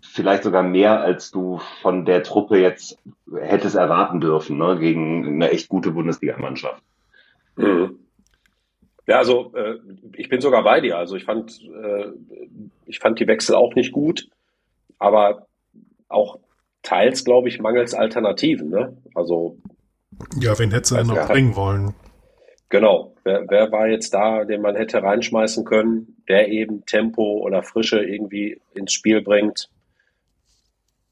[0.00, 2.96] vielleicht sogar mehr, als du von der Truppe jetzt
[3.38, 6.82] hättest erwarten dürfen, ne, gegen eine echt gute Bundesligamannschaft.
[7.56, 7.98] Mhm.
[9.06, 9.78] Ja, also äh,
[10.16, 10.96] ich bin sogar bei dir.
[10.96, 12.06] Also ich fand, äh,
[12.86, 14.28] ich fand die Wechsel auch nicht gut,
[14.98, 15.46] aber
[16.08, 16.38] auch
[16.82, 18.68] teils, glaube ich, mangels Alternativen.
[18.68, 18.96] Ne?
[19.14, 19.58] Also
[20.40, 21.94] ja, wen hättest du denn noch bringen wollen?
[22.68, 23.14] Genau.
[23.24, 28.02] Wer, wer war jetzt da, den man hätte reinschmeißen können, der eben Tempo oder Frische
[28.02, 29.68] irgendwie ins Spiel bringt?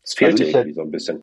[0.02, 1.22] Es fehlte also irgendwie so ein bisschen.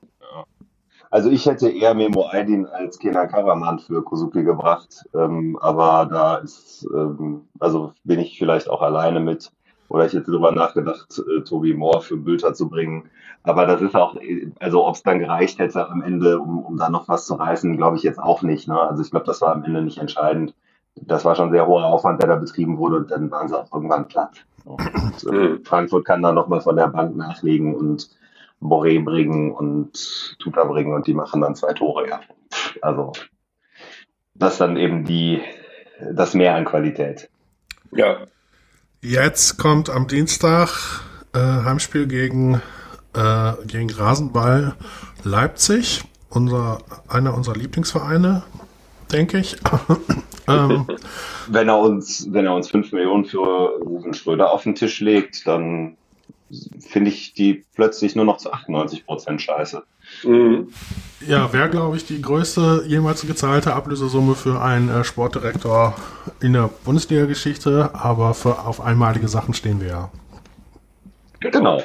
[1.10, 6.36] Also ich hätte eher Memo Aydin als Kenan Karaman für Kosuki gebracht, ähm, aber da
[6.38, 9.52] ist, ähm, also bin ich vielleicht auch alleine mit.
[9.90, 13.10] Oder ich hätte darüber nachgedacht, äh, Tobi Moore für Bülter zu bringen.
[13.44, 14.18] Aber das ist auch,
[14.60, 17.78] also ob es dann gereicht hätte am Ende, um, um da noch was zu reißen,
[17.78, 18.68] glaube ich jetzt auch nicht.
[18.68, 18.78] Ne?
[18.78, 20.54] Also ich glaube, das war am Ende nicht entscheidend.
[20.96, 23.72] Das war schon sehr hoher Aufwand, der da betrieben wurde und dann waren sie auch
[23.72, 24.46] irgendwann platt.
[24.66, 24.82] Und,
[25.32, 28.10] äh, Frankfurt kann da nochmal von der Bank nachlegen und
[28.60, 32.22] Boré bringen und Tuta bringen und die machen dann zwei Tore, ja.
[32.82, 33.14] Also
[34.34, 35.42] das ist dann eben die,
[36.14, 37.30] das Mehr an Qualität.
[37.92, 38.18] Ja.
[39.02, 41.02] Jetzt kommt am Dienstag
[41.34, 42.62] äh, Heimspiel gegen,
[43.14, 44.76] äh, gegen Rasenball
[45.24, 48.44] Leipzig, unser, einer unserer Lieblingsvereine,
[49.12, 49.58] denke ich.
[50.48, 50.88] ähm,
[51.48, 55.48] wenn er uns, wenn er uns fünf Millionen für Ruben Schröder auf den Tisch legt,
[55.48, 55.98] dann
[56.80, 59.84] finde ich die plötzlich nur noch zu 98 Prozent scheiße.
[60.24, 60.70] Mhm.
[61.28, 65.96] Ja, wäre, glaube ich, die größte jemals gezahlte Ablösesumme für einen äh, Sportdirektor
[66.40, 70.12] in der Bundesliga-Geschichte, aber für, auf einmalige Sachen stehen wir ja.
[71.40, 71.84] Genau.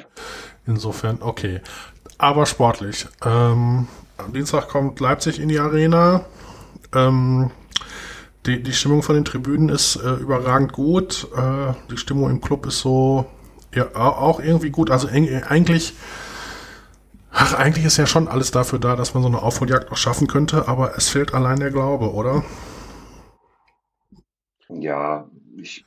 [0.66, 1.60] Insofern, okay.
[2.18, 3.06] Aber sportlich.
[3.24, 6.24] Ähm, am Dienstag kommt Leipzig in die Arena.
[6.94, 7.50] Ähm,
[8.46, 11.28] die, die Stimmung von den Tribünen ist äh, überragend gut.
[11.36, 13.26] Äh, die Stimmung im Club ist so
[13.74, 14.90] ja, auch irgendwie gut.
[14.90, 15.94] Also eigentlich,
[17.30, 20.26] ach, eigentlich ist ja schon alles dafür da, dass man so eine Aufholjagd auch schaffen
[20.26, 22.44] könnte, aber es fehlt allein der Glaube, oder?
[24.68, 25.84] Ja, ich,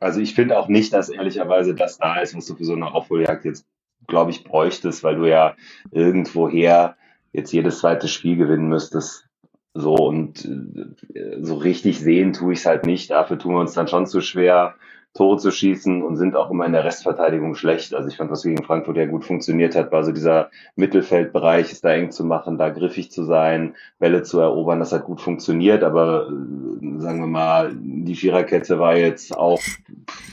[0.00, 2.92] also ich finde auch nicht, dass ehrlicherweise das da ist, was du für so eine
[2.92, 3.66] Aufholjagd jetzt,
[4.06, 5.56] glaube ich, bräuchtest, weil du ja
[5.90, 6.96] irgendwoher
[7.32, 9.26] jetzt jedes zweite Spiel gewinnen müsstest.
[9.74, 13.10] So und äh, so richtig sehen tue ich es halt nicht.
[13.10, 14.74] Dafür tun wir uns dann schon zu schwer.
[15.14, 17.94] Tore zu schießen und sind auch immer in der Restverteidigung schlecht.
[17.94, 21.84] Also ich fand, was gegen Frankfurt ja gut funktioniert hat, war so dieser Mittelfeldbereich, ist
[21.84, 25.84] da eng zu machen, da griffig zu sein, Bälle zu erobern, das hat gut funktioniert,
[25.84, 29.60] aber äh, sagen wir mal, die Viererkette war jetzt auch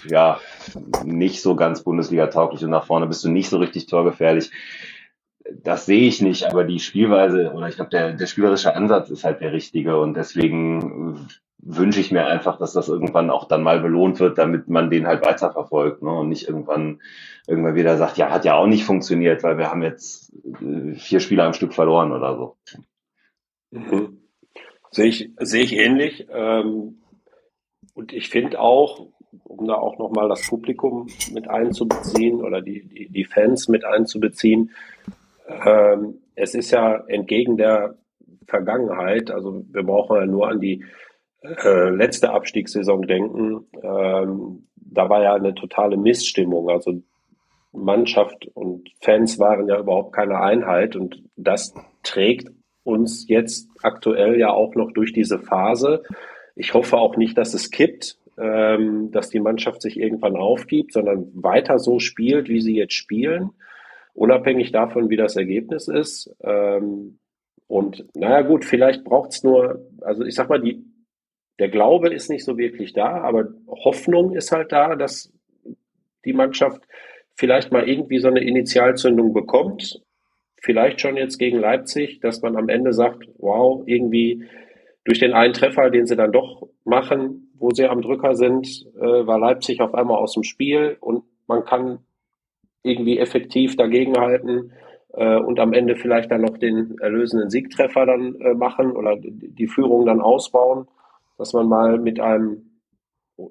[0.07, 0.39] ja
[1.05, 4.51] nicht so ganz Bundesliga-tauglich und nach vorne bist du nicht so richtig torgefährlich.
[5.63, 9.25] Das sehe ich nicht, aber die Spielweise oder ich glaube, der, der spielerische Ansatz ist
[9.25, 11.27] halt der richtige und deswegen
[11.61, 15.07] wünsche ich mir einfach, dass das irgendwann auch dann mal belohnt wird, damit man den
[15.07, 16.11] halt weiterverfolgt ne?
[16.11, 17.01] und nicht irgendwann
[17.47, 21.19] irgendwann wieder sagt, ja, hat ja auch nicht funktioniert, weil wir haben jetzt äh, vier
[21.19, 22.57] Spieler am Stück verloren oder so.
[23.71, 24.21] Mhm.
[24.91, 26.27] Sehe ich, sehe ich ähnlich.
[26.31, 27.01] Ähm,
[27.93, 29.07] und ich finde auch,
[29.43, 34.71] um da auch nochmal das Publikum mit einzubeziehen oder die, die, die Fans mit einzubeziehen,
[35.47, 37.95] ähm, es ist ja entgegen der
[38.47, 40.83] Vergangenheit, also wir brauchen ja nur an die
[41.43, 46.69] äh, letzte Abstiegssaison denken, ähm, da war ja eine totale Missstimmung.
[46.69, 47.01] Also
[47.71, 51.73] Mannschaft und Fans waren ja überhaupt keine Einheit und das
[52.03, 52.49] trägt
[52.83, 56.03] uns jetzt aktuell ja auch noch durch diese Phase.
[56.55, 61.31] Ich hoffe auch nicht, dass es kippt, ähm, dass die Mannschaft sich irgendwann aufgibt, sondern
[61.33, 63.51] weiter so spielt, wie sie jetzt spielen,
[64.13, 66.35] unabhängig davon, wie das Ergebnis ist.
[66.43, 67.19] Ähm,
[67.67, 70.83] und naja gut, vielleicht braucht es nur, also ich sag mal, die,
[71.59, 75.31] der Glaube ist nicht so wirklich da, aber Hoffnung ist halt da, dass
[76.25, 76.81] die Mannschaft
[77.35, 80.01] vielleicht mal irgendwie so eine Initialzündung bekommt.
[80.61, 84.45] Vielleicht schon jetzt gegen Leipzig, dass man am Ende sagt, wow, irgendwie
[85.03, 89.25] durch den einen Treffer, den sie dann doch machen, wo sie am Drücker sind, äh,
[89.25, 91.99] war Leipzig auf einmal aus dem Spiel und man kann
[92.83, 94.71] irgendwie effektiv dagegenhalten
[95.13, 99.67] äh, und am Ende vielleicht dann noch den erlösenden Siegtreffer dann äh, machen oder die
[99.67, 100.87] Führung dann ausbauen,
[101.41, 102.69] dass man mal mit einem,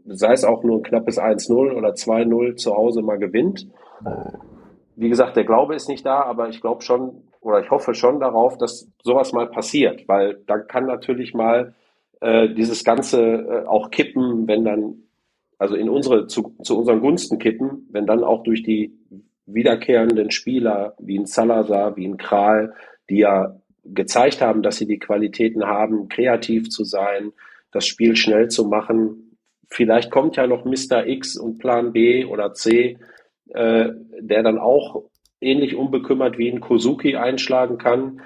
[0.07, 3.66] sei es auch nur ein knappes 1-0 oder 2-0 zu Hause mal gewinnt.
[4.94, 8.20] Wie gesagt, der Glaube ist nicht da, aber ich glaube schon oder ich hoffe schon
[8.20, 11.74] darauf, dass sowas mal passiert, weil dann kann natürlich mal
[12.20, 15.03] äh, dieses Ganze äh, auch kippen, wenn dann,
[15.59, 18.96] also in unsere, zu, zu unseren Gunsten kippen, wenn dann auch durch die
[19.46, 22.74] wiederkehrenden Spieler wie ein Salazar, wie ein Kral,
[23.09, 27.33] die ja gezeigt haben, dass sie die Qualitäten haben, kreativ zu sein,
[27.72, 29.37] das Spiel schnell zu machen.
[29.68, 31.06] Vielleicht kommt ja noch Mr.
[31.06, 32.98] X und Plan B oder C,
[33.48, 35.04] äh, der dann auch
[35.40, 38.20] ähnlich unbekümmert wie ein Kozuki einschlagen kann.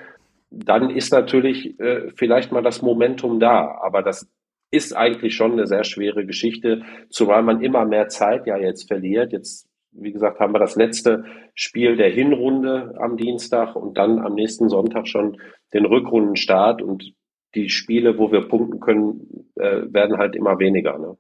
[0.51, 3.79] Dann ist natürlich äh, vielleicht mal das Momentum da.
[3.83, 4.29] Aber das
[4.71, 9.33] ist eigentlich schon eine sehr schwere Geschichte, zumal man immer mehr Zeit ja jetzt verliert.
[9.33, 14.35] Jetzt wie gesagt, haben wir das letzte Spiel der Hinrunde am Dienstag und dann am
[14.35, 15.39] nächsten Sonntag schon
[15.73, 17.13] den Rückrundenstart und
[17.55, 20.99] die Spiele, wo wir punkten können, äh, werden halt immer weniger.
[20.99, 21.17] Ne?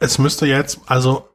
[0.00, 1.28] Es müsste jetzt, also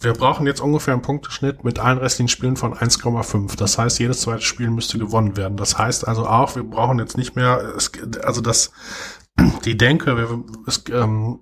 [0.00, 3.56] wir brauchen jetzt ungefähr einen Punkteschnitt mit allen restlichen Spielen von 1,5.
[3.58, 5.58] Das heißt, jedes zweite Spiel müsste gewonnen werden.
[5.58, 8.72] Das heißt also auch, wir brauchen jetzt nicht mehr, es, also das,
[9.64, 11.40] die Denke, wir, es, ähm,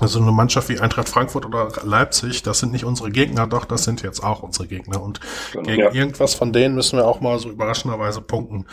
[0.00, 3.84] also eine Mannschaft wie Eintracht Frankfurt oder Leipzig, das sind nicht unsere Gegner, doch das
[3.84, 5.02] sind jetzt auch unsere Gegner.
[5.02, 5.20] Und
[5.52, 5.92] gegen ja.
[5.92, 8.66] irgendwas von denen müssen wir auch mal so überraschenderweise punkten.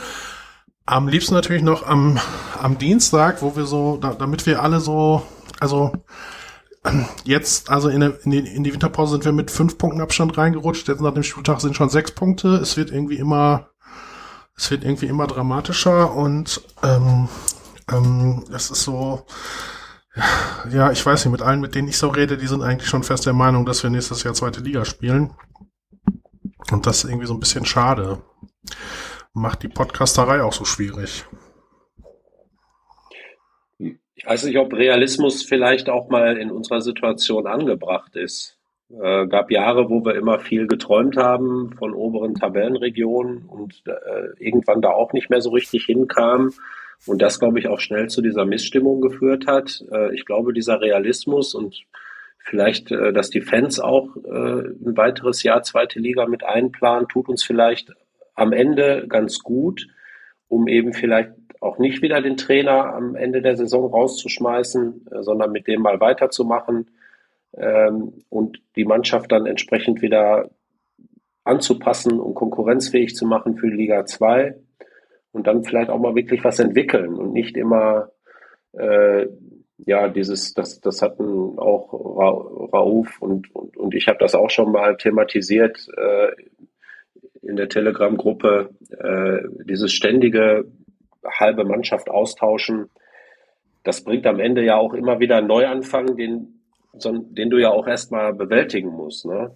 [0.89, 2.19] Am liebsten natürlich noch am,
[2.59, 5.21] am Dienstag, wo wir so, da, damit wir alle so,
[5.59, 5.91] also
[7.25, 10.35] jetzt, also in, der, in, die, in die Winterpause sind wir mit fünf Punkten Abstand
[10.35, 10.87] reingerutscht.
[10.87, 12.55] Jetzt nach dem Spieltag sind schon sechs Punkte.
[12.55, 13.69] Es wird irgendwie immer,
[14.57, 17.29] es wird irgendwie immer dramatischer und ähm,
[17.91, 19.27] ähm, es ist so,
[20.71, 23.03] ja, ich weiß nicht, mit allen, mit denen ich so rede, die sind eigentlich schon
[23.03, 25.35] fest der Meinung, dass wir nächstes Jahr zweite Liga spielen.
[26.71, 28.23] Und das ist irgendwie so ein bisschen schade.
[29.39, 31.23] Macht die Podcasterei auch so schwierig.
[33.77, 38.57] Ich weiß nicht, ob Realismus vielleicht auch mal in unserer Situation angebracht ist.
[38.91, 44.81] Äh, gab Jahre, wo wir immer viel geträumt haben von oberen Tabellenregionen und äh, irgendwann
[44.81, 46.53] da auch nicht mehr so richtig hinkamen.
[47.05, 49.85] Und das, glaube ich, auch schnell zu dieser Missstimmung geführt hat.
[49.89, 51.85] Äh, ich glaube, dieser Realismus und
[52.39, 57.29] vielleicht, äh, dass die Fans auch äh, ein weiteres Jahr zweite Liga mit einplanen, tut
[57.29, 57.93] uns vielleicht
[58.39, 59.87] am Ende ganz gut,
[60.47, 65.67] um eben vielleicht auch nicht wieder den Trainer am Ende der Saison rauszuschmeißen, sondern mit
[65.67, 66.89] dem mal weiterzumachen
[67.53, 70.49] ähm, und die Mannschaft dann entsprechend wieder
[71.43, 74.55] anzupassen und konkurrenzfähig zu machen für Liga 2
[75.31, 78.11] und dann vielleicht auch mal wirklich was entwickeln und nicht immer
[78.73, 79.27] äh,
[79.77, 84.49] ja dieses das das hatten auch Ra Rauf und und, und ich habe das auch
[84.49, 86.31] schon mal thematisiert äh,
[87.41, 90.65] in der Telegram-Gruppe äh, dieses ständige
[91.25, 92.89] halbe Mannschaft austauschen
[93.83, 96.61] das bringt am Ende ja auch immer wieder einen Neuanfang den
[96.93, 99.55] den du ja auch erstmal bewältigen musst ne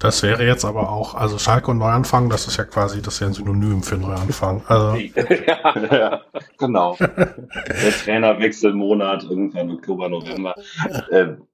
[0.00, 3.20] das wäre jetzt aber auch, also Schalke und Neuanfang, das ist ja quasi das ist
[3.20, 4.62] ja ein Synonym für Neuanfang.
[4.68, 4.94] Also.
[5.46, 6.22] ja, ja,
[6.56, 6.96] genau.
[7.00, 10.54] Der Trainerwechselmonat irgendwann Oktober, November.
[11.10, 11.48] Ähm,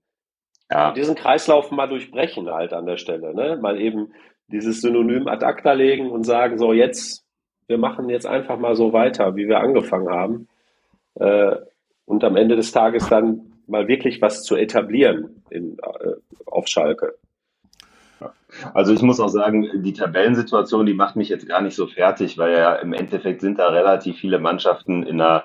[0.71, 0.93] ja.
[0.93, 3.57] Diesen Kreislauf mal durchbrechen halt an der Stelle, ne?
[3.57, 4.13] Mal eben
[4.49, 7.25] dieses Synonym ad acta legen und sagen, so jetzt,
[7.67, 10.49] wir machen jetzt einfach mal so weiter, wie wir angefangen haben.
[11.15, 11.57] Äh,
[12.07, 16.13] und am Ende des Tages dann mal wirklich was zu etablieren in, äh,
[16.47, 17.15] auf Schalke.
[18.73, 22.39] Also ich muss auch sagen, die Tabellensituation, die macht mich jetzt gar nicht so fertig,
[22.39, 25.45] weil ja im Endeffekt sind da relativ viele Mannschaften in einer,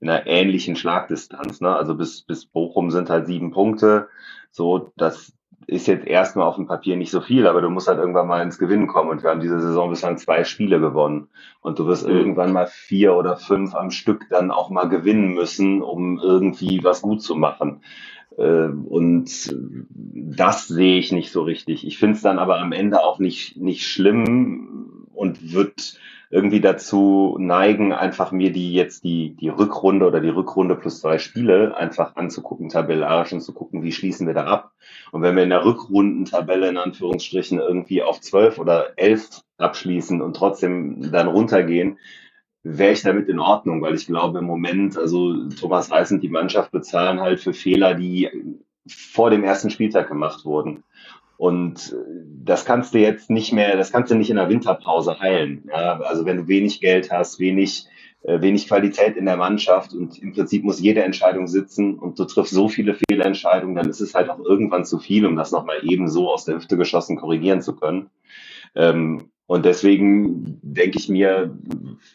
[0.00, 1.60] in einer ähnlichen Schlagdistanz.
[1.60, 1.74] Ne?
[1.74, 4.08] Also bis, bis Bochum sind halt sieben Punkte.
[4.50, 5.32] So, das
[5.68, 8.42] ist jetzt erstmal auf dem Papier nicht so viel, aber du musst halt irgendwann mal
[8.42, 9.10] ins Gewinnen kommen.
[9.10, 11.28] Und wir haben diese Saison bislang zwei Spiele gewonnen.
[11.60, 12.16] Und du wirst mhm.
[12.16, 17.02] irgendwann mal vier oder fünf am Stück dann auch mal gewinnen müssen, um irgendwie was
[17.02, 17.82] gut zu machen.
[18.38, 19.54] Äh, und
[19.90, 21.86] das sehe ich nicht so richtig.
[21.86, 27.36] Ich finde es dann aber am Ende auch nicht, nicht schlimm und wird irgendwie dazu
[27.38, 32.16] neigen, einfach mir die jetzt die, die Rückrunde oder die Rückrunde plus zwei Spiele einfach
[32.16, 34.72] anzugucken, tabellarisch und zu gucken, wie schließen wir da ab.
[35.10, 40.36] Und wenn wir in der Rückrundentabelle in Anführungsstrichen irgendwie auf zwölf oder elf abschließen und
[40.36, 41.98] trotzdem dann runtergehen,
[42.62, 46.28] wäre ich damit in Ordnung, weil ich glaube im Moment, also Thomas Reis und die
[46.28, 48.28] Mannschaft bezahlen halt für Fehler, die
[48.86, 50.84] vor dem ersten Spieltag gemacht wurden.
[51.38, 51.94] Und
[52.44, 55.62] das kannst du jetzt nicht mehr, das kannst du nicht in der Winterpause heilen.
[55.68, 57.86] Ja, also wenn du wenig Geld hast, wenig,
[58.22, 62.24] äh, wenig Qualität in der Mannschaft und im Prinzip muss jede Entscheidung sitzen und du
[62.24, 65.78] triffst so viele Fehlentscheidungen, dann ist es halt auch irgendwann zu viel, um das nochmal
[65.84, 68.10] eben so aus der Hüfte geschossen korrigieren zu können.
[68.74, 71.56] Ähm, und deswegen denke ich mir,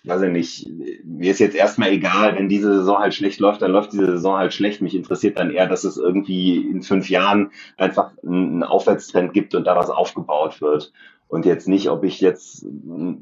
[0.04, 0.70] weiß ich nicht,
[1.17, 4.38] mir ist jetzt erstmal egal, wenn diese Saison halt schlecht läuft, dann läuft diese Saison
[4.38, 4.82] halt schlecht.
[4.82, 9.65] Mich interessiert dann eher, dass es irgendwie in fünf Jahren einfach einen Aufwärtstrend gibt und
[9.65, 10.91] da was aufgebaut wird.
[11.28, 12.65] Und jetzt nicht, ob ich jetzt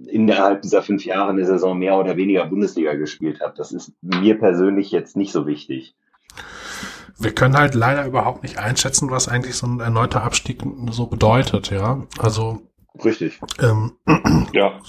[0.08, 3.54] innerhalb dieser fünf Jahre eine Saison mehr oder weniger Bundesliga gespielt habe.
[3.56, 5.96] Das ist mir persönlich jetzt nicht so wichtig.
[7.18, 11.70] Wir können halt leider überhaupt nicht einschätzen, was eigentlich so ein erneuter Abstieg so bedeutet,
[11.72, 12.04] ja.
[12.20, 12.62] Also
[13.04, 13.40] Richtig.
[13.60, 13.94] Ähm,
[14.54, 14.80] ja.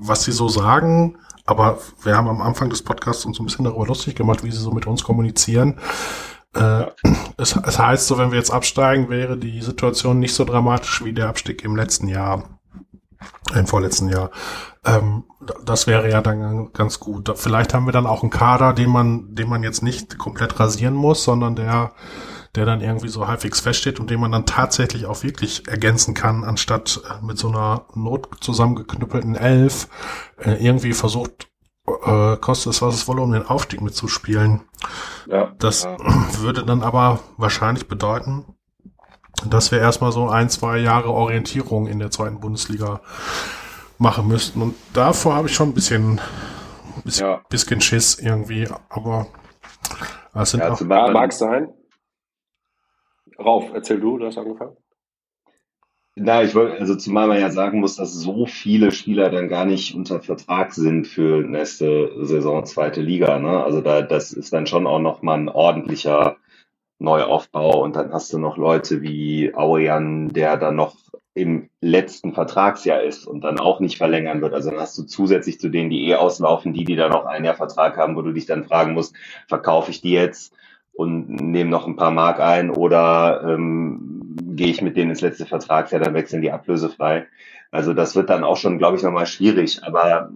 [0.00, 3.86] Was sie so sagen, aber wir haben am Anfang des Podcasts uns ein bisschen darüber
[3.86, 5.78] lustig gemacht, wie sie so mit uns kommunizieren.
[6.54, 6.86] Äh,
[7.36, 11.12] es, es heißt so, wenn wir jetzt absteigen, wäre die Situation nicht so dramatisch wie
[11.12, 12.58] der Abstieg im letzten Jahr,
[13.54, 14.30] im vorletzten Jahr.
[14.84, 15.24] Ähm,
[15.64, 17.32] das wäre ja dann ganz gut.
[17.36, 20.94] Vielleicht haben wir dann auch einen Kader, den man, den man jetzt nicht komplett rasieren
[20.94, 21.92] muss, sondern der
[22.56, 26.44] der dann irgendwie so halbwegs feststeht und den man dann tatsächlich auch wirklich ergänzen kann,
[26.44, 29.88] anstatt äh, mit so einer not zusammengeknüppelten Elf
[30.38, 31.48] äh, irgendwie versucht,
[31.86, 34.62] äh, kostet es was es wolle, um den Aufstieg mitzuspielen.
[35.26, 35.96] Ja, das ja.
[36.38, 38.44] würde dann aber wahrscheinlich bedeuten,
[39.44, 43.00] dass wir erstmal so ein, zwei Jahre Orientierung in der zweiten Bundesliga
[43.98, 44.62] machen müssten.
[44.62, 46.20] Und davor habe ich schon ein bisschen,
[47.04, 47.40] bisschen, ja.
[47.48, 49.26] bisschen Schiss irgendwie, aber
[50.34, 51.68] es sind ja, auch, mag sein.
[53.38, 54.76] Rauf, erzähl du, du hast angefangen.
[56.18, 59.66] Na, ich wollte, also zumal man ja sagen muss, dass so viele Spieler dann gar
[59.66, 63.38] nicht unter Vertrag sind für nächste Saison zweite Liga.
[63.38, 63.62] Ne?
[63.62, 66.38] Also da, das ist dann schon auch nochmal ein ordentlicher
[66.98, 70.96] Neuaufbau und dann hast du noch Leute wie Aoyan, der dann noch
[71.34, 74.54] im letzten Vertragsjahr ist und dann auch nicht verlängern wird.
[74.54, 77.44] Also dann hast du zusätzlich zu denen, die eh auslaufen, die, die da noch ein
[77.44, 79.14] Jahr Vertrag haben, wo du dich dann fragen musst,
[79.48, 80.54] verkaufe ich die jetzt?
[80.96, 85.46] Und nehme noch ein paar Mark ein oder ähm, gehe ich mit denen ins letzte
[85.46, 87.26] Vertragsjahr, dann wechseln die ablösefrei.
[87.70, 89.82] Also das wird dann auch schon, glaube ich, nochmal schwierig.
[89.84, 90.30] Aber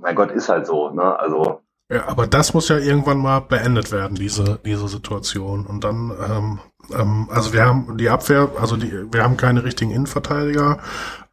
[0.00, 0.90] mein Gott, ist halt so.
[0.90, 1.18] Ne?
[1.18, 5.66] Also ja, aber das muss ja irgendwann mal beendet werden, diese diese Situation.
[5.66, 6.58] Und dann, ähm,
[6.96, 10.78] ähm, also wir haben die Abwehr, also die, wir haben keine richtigen Innenverteidiger.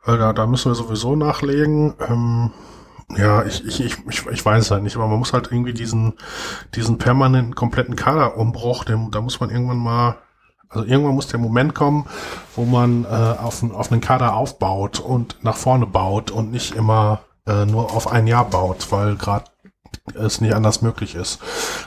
[0.06, 1.94] Äh, da, da müssen wir sowieso nachlegen.
[2.10, 2.52] Ähm,
[3.16, 5.74] ja, ich, ich, ich, ich, ich weiß es halt nicht, aber man muss halt irgendwie
[5.74, 6.14] diesen,
[6.76, 10.18] diesen permanenten kompletten Kaderumbruch, den, da muss man irgendwann mal,
[10.70, 12.06] also irgendwann muss der Moment kommen,
[12.56, 17.22] wo man äh, auf, auf einen Kader aufbaut und nach vorne baut und nicht immer
[17.46, 19.46] äh, nur auf ein Jahr baut, weil gerade
[20.14, 21.40] es nicht anders möglich ist.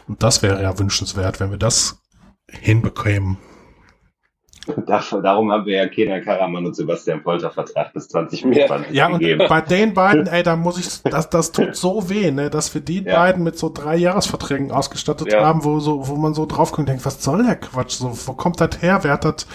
[0.08, 2.00] Und das wäre ja wünschenswert, wenn wir das
[2.48, 3.36] hinbekämen.
[4.66, 9.40] Darum haben wir ja Kenan Karaman und Sebastian Polter Vertrag bis 2025 ja, gegeben.
[9.40, 12.74] und bei den beiden, ey, da muss ich, das, das tut so weh, ne, dass
[12.74, 13.16] wir die ja.
[13.16, 15.44] beiden mit so drei Jahresverträgen ausgestattet ja.
[15.44, 17.92] haben, wo so, wo man so drauf kommt und denkt, was soll der Quatsch?
[17.92, 19.00] So, wo kommt das her?
[19.02, 19.46] Wer hat das,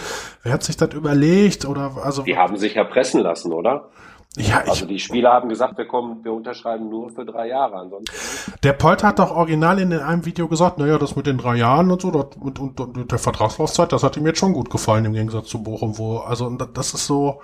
[0.42, 1.64] wer hat sich das überlegt?
[1.66, 2.22] Oder, also.
[2.22, 3.88] Die haben sich erpressen lassen, oder?
[4.36, 7.76] Ja, also die Spieler haben gesagt, wir kommen, wir unterschreiben nur für drei Jahre.
[7.76, 11.56] Ansonsten der Polter hat doch original in einem Video gesagt, naja, das mit den drei
[11.56, 14.70] Jahren und so, das, und, und, und der Vertragslaufzeit, das hat ihm jetzt schon gut
[14.70, 17.40] gefallen im Gegensatz zu Bochum, wo, also das ist so,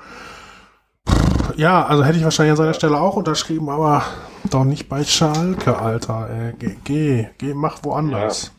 [1.56, 4.02] ja, also hätte ich wahrscheinlich an seiner Stelle auch unterschrieben, aber
[4.50, 6.28] doch nicht bei Schalke, Alter.
[6.30, 6.54] Ey.
[6.58, 8.52] Geh, geh, geh, mach woanders.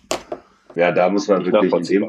[0.76, 2.02] Ja, ja da muss man ich wirklich.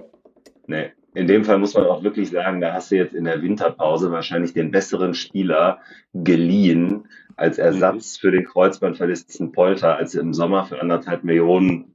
[0.67, 3.41] Nee, in dem Fall muss man auch wirklich sagen, da hast du jetzt in der
[3.41, 5.79] Winterpause wahrscheinlich den besseren Spieler
[6.13, 8.21] geliehen als Ersatz mhm.
[8.21, 11.95] für den Kreuzbandverletzten Polter, als du im Sommer für anderthalb Millionen,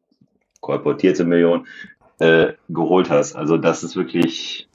[0.61, 1.67] kolportierte Millionen,
[2.19, 3.35] äh, geholt hast.
[3.35, 4.67] Also das ist wirklich.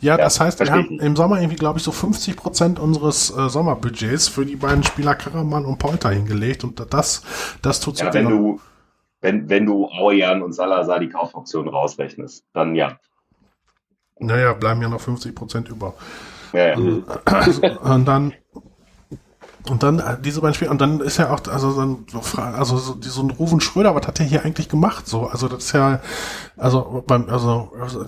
[0.00, 3.48] Ja, das heißt, wir haben im Sommer irgendwie, glaube ich, so 50 Prozent unseres äh,
[3.48, 7.22] Sommerbudgets für die beiden Spieler Karaman und Polter hingelegt und das,
[7.62, 8.60] das tut ja, wenn du,
[9.22, 12.98] wenn, wenn du Aujan und Salazar die Kaufoption rausrechnest, dann ja.
[14.18, 15.94] Naja, bleiben ja noch 50 Prozent über.
[16.52, 17.02] Ja, ja.
[17.24, 18.32] Also, und dann
[19.70, 22.04] und dann äh, diese beiden Spiele und dann ist ja auch also dann
[22.36, 25.26] also so, so ein Rufen Schröder, was hat der hier eigentlich gemacht so?
[25.26, 26.00] Also das ist ja
[26.58, 28.04] also beim also, also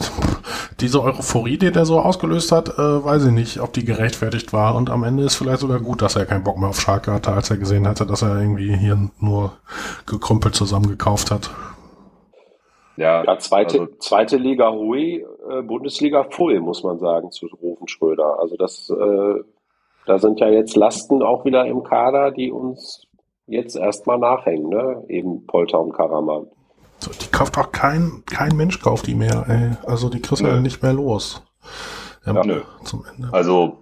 [0.80, 4.74] diese Euphorie, die der so ausgelöst hat, äh, weiß ich nicht, ob die gerechtfertigt war
[4.74, 7.32] und am Ende ist vielleicht sogar gut, dass er keinen Bock mehr auf Schalke hatte,
[7.32, 9.52] als er gesehen hatte, dass er irgendwie hier nur
[10.04, 11.50] gekrümpelt zusammengekauft hat.
[12.96, 17.88] Ja, ja zweite, also, zweite Liga Hui, äh, Bundesliga Full, muss man sagen, zu Rufen
[17.88, 18.38] Schröder.
[18.40, 19.42] Also das, äh,
[20.06, 23.06] da sind ja jetzt Lasten auch wieder im Kader, die uns
[23.46, 25.04] jetzt erstmal nachhängen, ne?
[25.08, 26.46] Eben Polter und Karaman.
[26.98, 29.70] So, die kauft auch kein, kein Mensch kauft die mehr, ey.
[29.86, 31.42] Also die kriegst du ja nicht mehr los.
[32.24, 32.60] Ja, ja, nö.
[32.84, 33.28] Zum Ende.
[33.32, 33.78] Also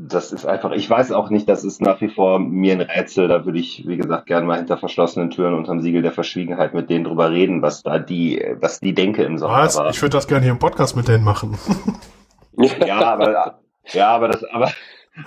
[0.00, 3.26] das ist einfach, ich weiß auch nicht, das ist nach wie vor mir ein Rätsel.
[3.26, 6.88] Da würde ich, wie gesagt, gerne mal hinter verschlossenen Türen unterm Siegel der Verschwiegenheit mit
[6.88, 9.76] denen drüber reden, was da die, was die denke im Sommer was?
[9.76, 9.90] war.
[9.90, 11.58] Ich würde das gerne hier im Podcast mit denen machen.
[12.86, 14.70] ja, aber, ja, aber das, aber,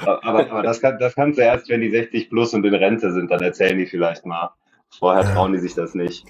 [0.05, 3.11] aber, aber das, kann, das kannst du erst, wenn die 60 plus und in Rente
[3.11, 4.51] sind, dann erzählen die vielleicht mal.
[4.89, 5.33] Vorher ja.
[5.33, 6.25] trauen die sich das nicht.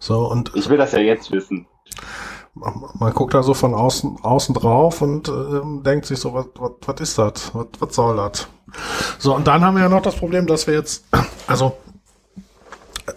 [0.00, 0.52] So, und.
[0.56, 1.66] Ich will das ja jetzt wissen
[2.54, 6.72] man guckt da so von außen, außen drauf und äh, denkt sich so, was, was,
[6.84, 7.54] was ist das?
[7.54, 8.48] Was, was soll das?
[9.18, 11.04] So, und dann haben wir ja noch das Problem, dass wir jetzt,
[11.46, 11.76] also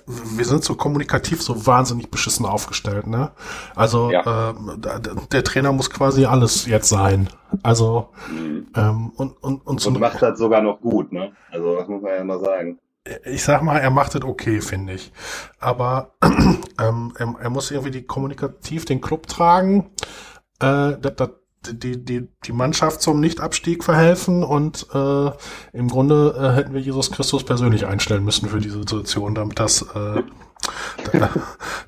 [0.06, 3.32] wir sind so kommunikativ so wahnsinnig beschissen aufgestellt, ne?
[3.76, 4.52] Also ja.
[4.52, 4.54] äh,
[5.32, 7.30] der Trainer muss quasi alles jetzt sein.
[7.62, 8.68] Also mhm.
[8.76, 11.34] ähm, und und und, so und macht das sogar noch gut, ne?
[11.52, 12.80] Also das muss man ja mal sagen
[13.26, 15.12] ich sag mal, er macht es okay, finde ich.
[15.60, 19.91] Aber ähm, er, er, muss irgendwie die kommunikativ den Club tragen,
[20.60, 21.32] äh, dat, dat,
[21.70, 25.32] die, die, die Mannschaft zum Nichtabstieg verhelfen und äh,
[25.74, 29.84] im Grunde äh, hätten wir Jesus Christus persönlich einstellen müssen für diese Situation, damit das
[29.84, 30.24] äh,
[31.12, 31.30] da,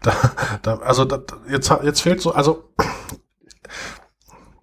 [0.02, 0.12] da,
[0.62, 2.70] da, also da, jetzt, jetzt fehlt so, also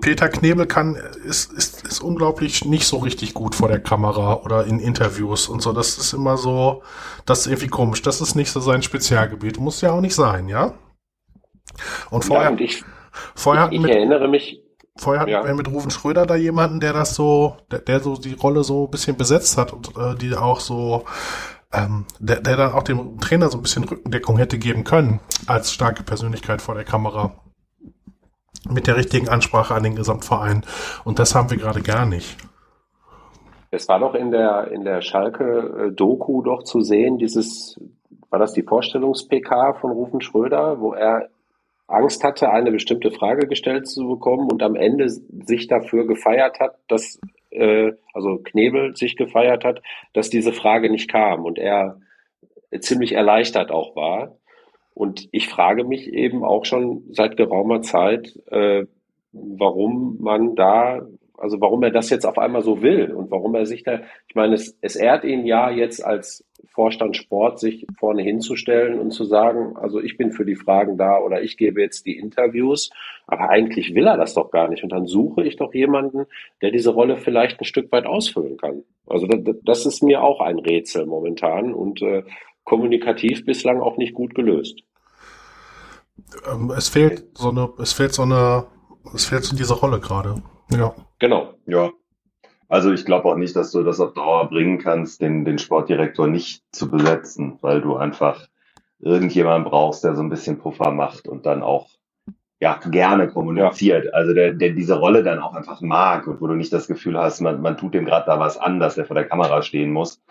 [0.00, 4.64] Peter Knebel kann, ist, ist, ist unglaublich nicht so richtig gut vor der Kamera oder
[4.66, 5.72] in Interviews und so.
[5.72, 6.82] Das ist immer so,
[7.26, 8.02] das ist irgendwie komisch.
[8.02, 9.58] Das ist nicht so sein Spezialgebiet.
[9.58, 10.74] Muss ja auch nicht sein, ja?
[12.10, 12.84] Und vorher, ja, und ich,
[13.34, 14.62] vorher ich, ich mit, erinnere mich,
[14.96, 15.44] Vorher hatten ja.
[15.44, 18.84] wir mit Rufen Schröder da jemanden, der das so, der, der so die Rolle so
[18.84, 21.04] ein bisschen besetzt hat und äh, die auch so,
[21.72, 25.72] ähm, der, der dann auch dem Trainer so ein bisschen Rückendeckung hätte geben können als
[25.72, 27.32] starke Persönlichkeit vor der Kamera
[28.68, 30.62] mit der richtigen Ansprache an den Gesamtverein.
[31.04, 32.36] Und das haben wir gerade gar nicht.
[33.70, 37.80] Es war doch in der, in der Schalke-Doku doch zu sehen, dieses,
[38.28, 41.28] war das die Vorstellungs-PK von Rufen Schröder, wo er
[41.86, 46.76] Angst hatte, eine bestimmte Frage gestellt zu bekommen und am Ende sich dafür gefeiert hat,
[46.88, 49.82] dass, äh, also Knebel sich gefeiert hat,
[50.12, 52.00] dass diese Frage nicht kam und er
[52.80, 54.36] ziemlich erleichtert auch war.
[55.00, 58.84] Und ich frage mich eben auch schon seit geraumer Zeit, äh,
[59.32, 61.06] warum man da,
[61.38, 64.34] also warum er das jetzt auf einmal so will und warum er sich da, ich
[64.34, 69.24] meine, es, es ehrt ihn ja jetzt als Vorstand Sport, sich vorne hinzustellen und zu
[69.24, 72.90] sagen, also ich bin für die Fragen da oder ich gebe jetzt die Interviews,
[73.26, 74.82] aber eigentlich will er das doch gar nicht.
[74.82, 76.26] Und dann suche ich doch jemanden,
[76.60, 78.82] der diese Rolle vielleicht ein Stück weit ausfüllen kann.
[79.06, 82.22] Also das, das ist mir auch ein Rätsel momentan und äh,
[82.64, 84.82] kommunikativ bislang auch nicht gut gelöst.
[86.50, 88.66] Ähm, es fehlt so eine, es fehlt so eine,
[89.14, 90.42] es fehlt so diese Rolle gerade.
[90.70, 90.94] Ja.
[91.18, 91.54] Genau.
[91.66, 91.90] Ja.
[92.68, 96.28] Also ich glaube auch nicht, dass du das auf Dauer bringen kannst, den, den Sportdirektor
[96.28, 98.46] nicht zu besetzen, weil du einfach
[99.00, 101.88] irgendjemanden brauchst, der so ein bisschen Puffer macht und dann auch
[102.60, 104.04] ja, gerne kommuniziert.
[104.04, 104.10] Ja.
[104.12, 107.18] Also der, der diese Rolle dann auch einfach mag und wo du nicht das Gefühl
[107.18, 109.90] hast, man, man tut dem gerade da was an, dass er vor der Kamera stehen
[109.90, 110.22] muss.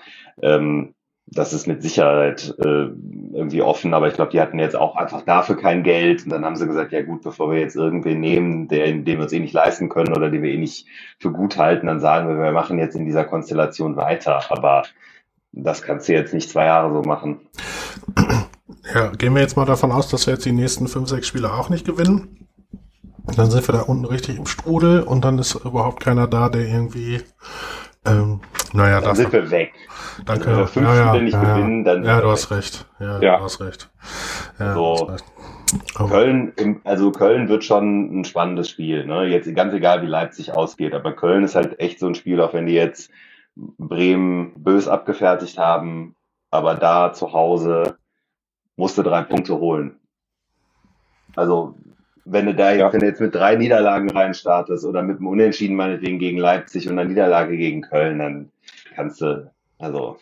[0.42, 0.94] Ähm,
[1.32, 2.88] das ist mit Sicherheit äh,
[3.34, 6.24] irgendwie offen, aber ich glaube, die hatten jetzt auch einfach dafür kein Geld.
[6.24, 9.22] Und dann haben sie gesagt, ja gut, bevor wir jetzt irgendwen nehmen, der, den wir
[9.22, 10.88] uns eh nicht leisten können oder den wir eh nicht
[11.20, 14.42] für gut halten, dann sagen wir, wir machen jetzt in dieser Konstellation weiter.
[14.50, 14.84] Aber
[15.52, 17.40] das kannst du jetzt nicht zwei Jahre so machen.
[18.94, 21.54] Ja, gehen wir jetzt mal davon aus, dass wir jetzt die nächsten fünf, sechs Spiele
[21.54, 22.48] auch nicht gewinnen.
[23.36, 26.68] Dann sind wir da unten richtig im Strudel und dann ist überhaupt keiner da, der
[26.68, 27.22] irgendwie
[28.06, 28.42] ähm,
[28.74, 29.74] naja, dann sind wir weg.
[30.26, 30.48] Danke.
[30.48, 32.04] Wenn wir fünf ja, ja, nicht ja, gewinnen, dann.
[32.04, 32.86] Ja, du hast recht.
[33.00, 33.90] Ja, ja, du hast recht.
[34.60, 35.12] Ja, so.
[36.00, 36.08] Oh.
[36.08, 39.06] Köln, also Köln wird schon ein spannendes Spiel.
[39.06, 39.26] Ne?
[39.26, 42.54] Jetzt ganz egal, wie Leipzig ausgeht, aber Köln ist halt echt so ein Spiel, auch
[42.54, 43.12] wenn die jetzt
[43.56, 46.16] Bremen bös abgefertigt haben,
[46.50, 47.98] aber da zu Hause
[48.78, 50.00] musste drei Punkte holen.
[51.36, 51.76] Also
[52.26, 52.92] wenn du da ja.
[52.92, 56.98] wenn du jetzt mit drei Niederlagen reinstartest oder mit einem Unentschieden meinetwegen gegen Leipzig und
[56.98, 58.52] einer Niederlage gegen Köln, dann
[58.96, 60.18] kannst du, also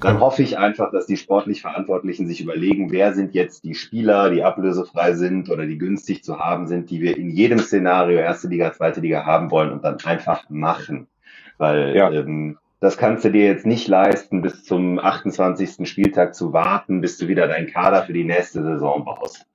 [0.00, 4.30] dann hoffe ich einfach, dass die sportlich Verantwortlichen sich überlegen, wer sind jetzt die Spieler,
[4.30, 8.46] die ablösefrei sind oder die günstig zu haben sind, die wir in jedem Szenario erste
[8.46, 11.08] Liga, zweite Liga haben wollen und dann einfach machen.
[11.58, 12.10] Weil ja.
[12.12, 15.88] ähm, das kannst du dir jetzt nicht leisten, bis zum 28.
[15.88, 19.46] Spieltag zu warten, bis du wieder deinen Kader für die nächste Saison baust.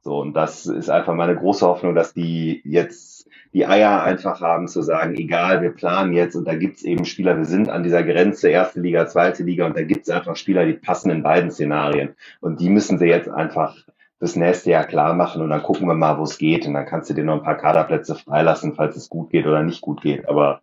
[0.00, 3.17] So, und das ist einfach meine große Hoffnung, dass die jetzt
[3.54, 7.36] die Eier einfach haben zu sagen, egal, wir planen jetzt und da gibt's eben Spieler,
[7.36, 10.74] wir sind an dieser Grenze, erste Liga, zweite Liga und da gibt's einfach Spieler, die
[10.74, 12.14] passen in beiden Szenarien.
[12.40, 13.76] Und die müssen sie jetzt einfach
[14.20, 16.66] das nächste Jahr klar machen und dann gucken wir mal, wo es geht.
[16.66, 19.62] Und dann kannst du dir noch ein paar Kaderplätze freilassen, falls es gut geht oder
[19.62, 20.28] nicht gut geht.
[20.28, 20.60] Aber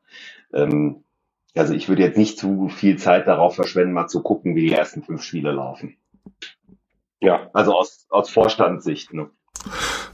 [0.53, 1.03] ähm,
[1.55, 4.73] also ich würde jetzt nicht zu viel Zeit darauf verschwenden, mal zu gucken, wie die
[4.73, 5.95] ersten fünf Spiele laufen.
[7.21, 9.13] Ja, also aus, aus Vorstandssicht.
[9.13, 9.29] Ne?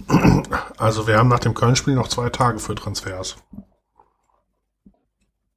[0.77, 3.37] Also wir haben nach dem Köln-Spiel noch zwei Tage für Transfers.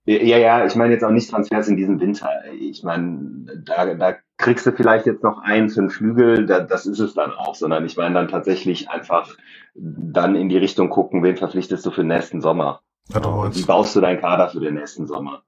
[0.07, 2.29] Ja, ja, ich meine jetzt auch nicht Transfers in diesem Winter.
[2.61, 6.85] Ich meine, da, da kriegst du vielleicht jetzt noch einen für den Flügel, da, das
[6.85, 9.35] ist es dann auch, sondern ich meine dann tatsächlich einfach
[9.75, 12.83] dann in die Richtung gucken, wen verpflichtest du für den nächsten Sommer?
[13.09, 13.23] Ja,
[13.55, 15.43] Wie baust du deinen Kader für den nächsten Sommer?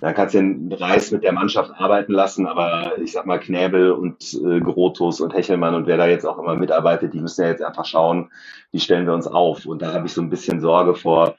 [0.00, 3.90] Dann kannst du den Reis mit der Mannschaft arbeiten lassen, aber ich sag mal, Knäbel
[3.90, 7.48] und äh, Grotus und Hechelmann und wer da jetzt auch immer mitarbeitet, die müssen ja
[7.48, 8.30] jetzt einfach schauen,
[8.70, 9.66] wie stellen wir uns auf.
[9.66, 11.34] Und da habe ich so ein bisschen Sorge vor,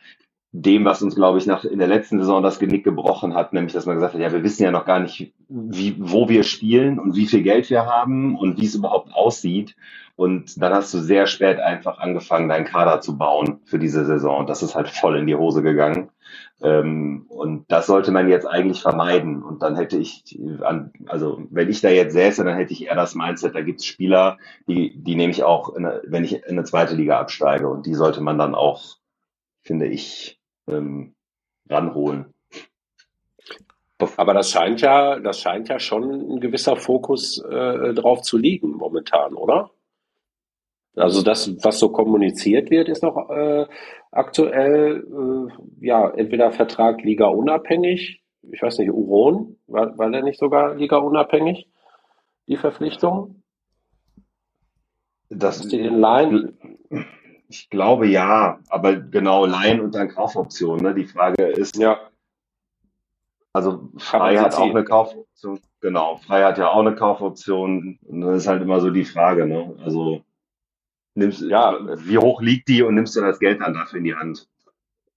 [0.51, 3.73] dem, was uns, glaube ich, nach, in der letzten Saison das Genick gebrochen hat, nämlich,
[3.73, 6.97] dass man gesagt hat, ja, wir wissen ja noch gar nicht, wie, wo wir spielen
[6.97, 9.75] und wie viel Geld wir haben und wie es überhaupt aussieht.
[10.15, 14.39] Und dann hast du sehr spät einfach angefangen, deinen Kader zu bauen für diese Saison.
[14.39, 16.09] Und das ist halt voll in die Hose gegangen.
[16.61, 19.43] Ähm, und das sollte man jetzt eigentlich vermeiden.
[19.43, 20.37] Und dann hätte ich,
[21.05, 23.85] also wenn ich da jetzt säße, dann hätte ich eher das Mindset, da gibt es
[23.85, 24.37] Spieler,
[24.67, 27.69] die, die nehme ich auch, wenn ich in eine zweite Liga absteige.
[27.69, 28.97] Und die sollte man dann auch,
[29.63, 30.38] finde ich,
[30.69, 31.15] ähm,
[31.69, 32.33] ranholen.
[34.15, 38.71] Aber das scheint ja, das scheint ja schon ein gewisser Fokus äh, drauf zu liegen
[38.71, 39.71] momentan, oder?
[40.95, 43.67] Also das, was so kommuniziert wird, ist doch äh,
[44.11, 48.23] aktuell äh, ja entweder Vertrag Liga unabhängig.
[48.51, 51.69] Ich weiß nicht, Uron, war, war der nicht sogar Liga unabhängig?
[52.47, 53.43] Die Verpflichtung?
[55.29, 56.53] Das, die in Line?
[57.49, 60.81] Ich glaube ja, aber genau, Leihen und dann Kaufoption.
[60.81, 60.93] Ne?
[60.93, 61.99] Die Frage ist, ja.
[63.53, 65.59] also Frei hat auch eine Kaufoption.
[65.81, 67.97] Genau, Frei hat ja auch eine Kaufoption.
[68.03, 69.47] Und das ist halt immer so die Frage.
[69.47, 69.75] Ne?
[69.83, 70.21] Also
[71.15, 71.75] nimmst, ja.
[72.05, 74.47] wie hoch liegt die und nimmst du das Geld dann dafür in die Hand?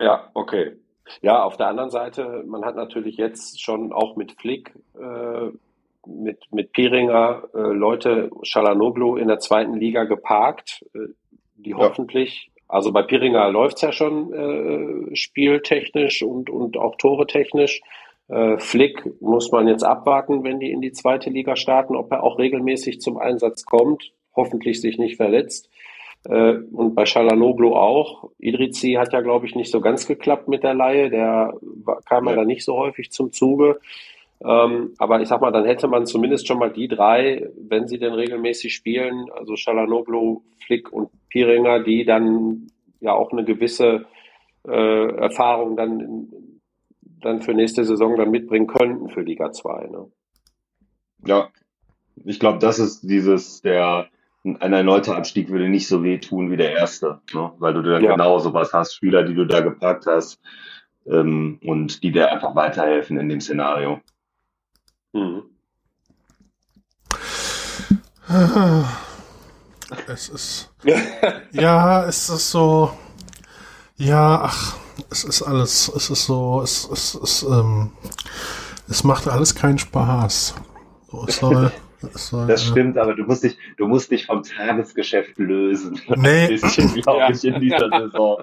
[0.00, 0.76] Ja, okay.
[1.20, 5.50] Ja, auf der anderen Seite, man hat natürlich jetzt schon auch mit Flick, äh,
[6.06, 10.86] mit, mit Piringer äh, Leute Schalanoglu in der zweiten Liga geparkt.
[10.94, 11.08] Äh,
[11.62, 11.78] die ja.
[11.78, 17.80] hoffentlich, also bei Piringer läuft es ja schon äh, spieltechnisch und, und auch Tore technisch.
[18.28, 22.22] Äh, Flick muss man jetzt abwarten, wenn die in die zweite Liga starten, ob er
[22.22, 25.68] auch regelmäßig zum Einsatz kommt, hoffentlich sich nicht verletzt.
[26.24, 28.30] Äh, und bei Schalanoglu auch.
[28.38, 31.10] Idrizi hat ja, glaube ich, nicht so ganz geklappt mit der Laie.
[31.10, 31.54] Der
[32.08, 33.80] kam ja da nicht so häufig zum Zuge.
[34.44, 37.98] Ähm, aber ich sag mal, dann hätte man zumindest schon mal die drei, wenn sie
[37.98, 42.66] denn regelmäßig spielen, also Schalanoglu, Flick und Piringer, die dann
[43.00, 44.06] ja auch eine gewisse
[44.66, 46.28] äh, Erfahrung dann,
[47.20, 49.88] dann für nächste Saison dann mitbringen könnten für Liga 2.
[49.88, 50.10] Ne?
[51.26, 51.48] Ja,
[52.24, 54.08] ich glaube, das ist dieses, der
[54.44, 57.52] ein erneuter Abstieg würde nicht so wehtun wie der erste, ne?
[57.58, 58.12] weil du dann ja.
[58.12, 60.40] genau sowas hast, Spieler, die du da gepackt hast
[61.06, 64.00] ähm, und die dir einfach weiterhelfen in dem Szenario.
[65.12, 65.42] Mhm.
[70.06, 70.70] Es ist.
[71.52, 72.92] ja, es ist so.
[73.96, 74.76] Ja, ach,
[75.10, 75.92] es ist alles.
[75.94, 76.62] Es ist so.
[76.62, 77.92] Es, es, es, ähm,
[78.88, 80.54] es macht alles keinen Spaß.
[81.10, 81.72] So, es soll.
[82.02, 86.00] Das, das stimmt, aber du musst dich, du musst dich vom Tagesgeschäft lösen.
[86.16, 86.44] Nee.
[86.44, 88.42] Ein bisschen, glaube ich, in dieser Saison.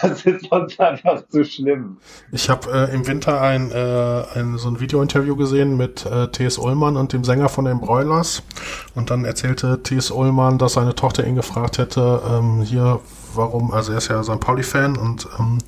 [0.00, 1.98] Das ist sonst einfach zu schlimm.
[2.32, 6.58] Ich habe äh, im Winter ein, äh, ein so ein Video-Interview gesehen mit äh, T.S.
[6.58, 8.42] Ullmann und dem Sänger von den Broilers.
[8.94, 10.10] Und dann erzählte T.S.
[10.10, 13.00] Ullmann, dass seine Tochter ihn gefragt hätte, ähm, hier,
[13.34, 14.40] warum, also er ist ja St.
[14.40, 15.58] Pauli-Fan und ähm,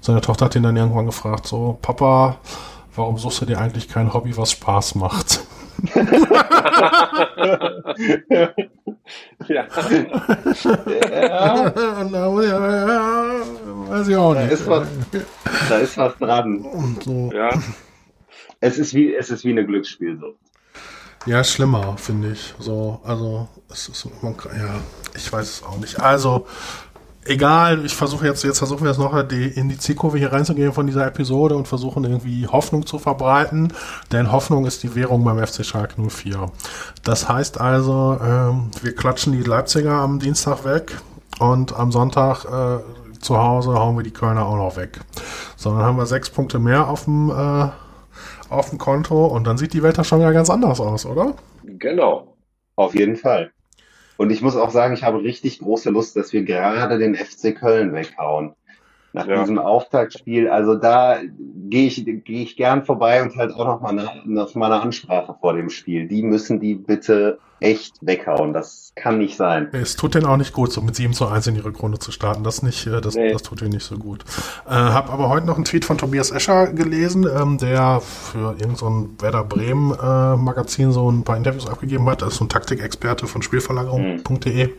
[0.00, 2.38] seine Tochter hat ihn dann irgendwann gefragt, so, Papa,
[2.96, 5.40] warum suchst du dir eigentlich kein Hobby, was Spaß macht?
[8.28, 8.50] ja.
[9.48, 9.66] ja.
[13.88, 14.50] Weiß ich auch nicht.
[14.50, 14.88] Da ist was,
[15.68, 16.64] da ist was dran.
[17.04, 17.30] So.
[17.32, 17.50] Ja.
[18.60, 20.36] Es ist wie, es ist wie eine Glücksspielsucht.
[21.26, 22.54] Ja, schlimmer, finde ich.
[22.58, 24.80] So, also, es ist, man, ja,
[25.14, 26.00] ich weiß es auch nicht.
[26.00, 26.46] Also,
[27.24, 30.72] egal, ich versuche jetzt, jetzt versuchen wir jetzt noch die, in die Zielkurve hier reinzugehen
[30.72, 33.72] von dieser Episode und versuchen irgendwie Hoffnung zu verbreiten,
[34.12, 36.50] denn Hoffnung ist die Währung beim FC Schalke 04.
[37.04, 40.98] Das heißt also, ähm, wir klatschen die Leipziger am Dienstag weg
[41.38, 45.00] und am Sonntag äh, zu Hause hauen wir die Kölner auch noch weg.
[45.56, 47.68] So, dann haben wir sechs Punkte mehr auf dem, äh,
[48.48, 51.34] auf dem Konto und dann sieht die Welt da schon wieder ganz anders aus, oder?
[51.64, 52.36] Genau.
[52.76, 53.52] Auf jeden Fall.
[54.20, 57.58] Und ich muss auch sagen, ich habe richtig große Lust, dass wir gerade den FC
[57.58, 58.52] Köln weghauen.
[59.14, 59.40] Nach ja.
[59.40, 60.50] diesem Auftaktspiel.
[60.50, 64.54] Also da gehe ich, gehe ich gern vorbei und halt auch noch mal eine, noch
[64.54, 66.06] mal eine Ansprache vor dem Spiel.
[66.06, 68.52] Die müssen die bitte echt weghauen.
[68.52, 69.68] Das kann nicht sein.
[69.72, 72.12] Es tut denen auch nicht gut, so mit 7 zu 1 in ihre Grunde zu
[72.12, 72.42] starten.
[72.42, 73.32] Das nicht, äh, das, nee.
[73.32, 74.24] das tut denen nicht so gut.
[74.66, 78.76] Äh, hab aber heute noch einen Tweet von Tobias Escher gelesen, ähm, der für irgendein
[78.76, 82.22] so Werder Bremen äh, Magazin so ein paar Interviews abgegeben hat.
[82.22, 84.66] Das ist so ein Taktikexperte von Spielverlagerung.de.
[84.66, 84.72] Mhm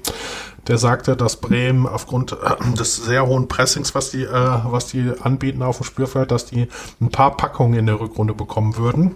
[0.67, 5.11] der sagte, dass Bremen aufgrund äh, des sehr hohen Pressings, was die, äh, was die
[5.21, 6.67] anbieten auf dem Spielfeld, dass die
[6.99, 9.15] ein paar Packungen in der Rückrunde bekommen würden.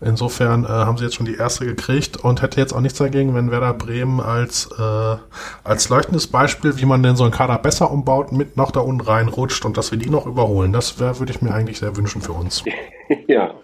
[0.00, 3.34] Insofern äh, haben sie jetzt schon die erste gekriegt und hätte jetzt auch nichts dagegen,
[3.34, 5.16] wenn Werder Bremen als, äh,
[5.64, 9.02] als leuchtendes Beispiel, wie man denn so einen Kader besser umbaut, mit noch da unten
[9.02, 10.72] reinrutscht und dass wir die noch überholen.
[10.72, 12.64] Das würde ich mir eigentlich sehr wünschen für uns.
[13.26, 13.54] ja.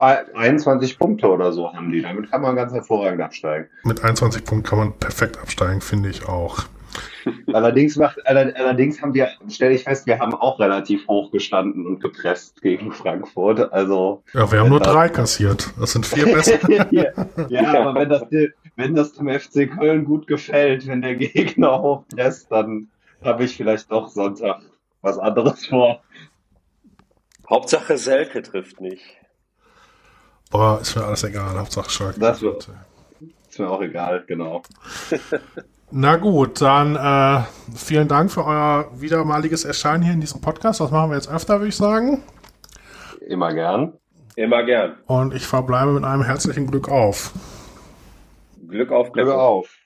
[0.00, 2.00] 21 Punkte oder so haben die.
[2.00, 3.68] Damit kann man ganz hervorragend absteigen.
[3.84, 6.64] Mit 21 Punkten kann man perfekt absteigen, finde ich auch.
[7.52, 12.00] Allerdings macht, allerdings haben wir, stelle ich fest, wir haben auch relativ hoch gestanden und
[12.00, 13.72] gepresst gegen Frankfurt.
[13.72, 14.22] Also.
[14.32, 15.70] Ja, wir haben nur drei kassiert.
[15.78, 16.58] Das sind vier besser.
[16.90, 17.12] ja,
[17.48, 18.22] ja, aber wenn das,
[18.76, 22.88] wenn das dem FC Köln gut gefällt, wenn der Gegner hochpresst, dann
[23.22, 24.62] habe ich vielleicht doch Sonntag
[25.02, 26.02] was anderes vor.
[27.48, 29.04] Hauptsache Selke trifft nicht.
[30.50, 32.20] Boah, ist mir alles egal, Hauptsache Schalke.
[32.20, 32.68] Das wird,
[33.48, 34.62] ist mir auch egal, genau.
[35.92, 37.42] Na gut, dann äh,
[37.74, 40.80] vielen Dank für euer wiedermaliges Erscheinen hier in diesem Podcast.
[40.80, 42.22] Das machen wir jetzt öfter, würde ich sagen.
[43.26, 43.94] Immer gern.
[44.36, 44.96] Immer gern.
[45.06, 47.32] Und ich verbleibe mit einem herzlichen Glück auf.
[48.68, 49.79] Glück auf, Glück, Glück auf.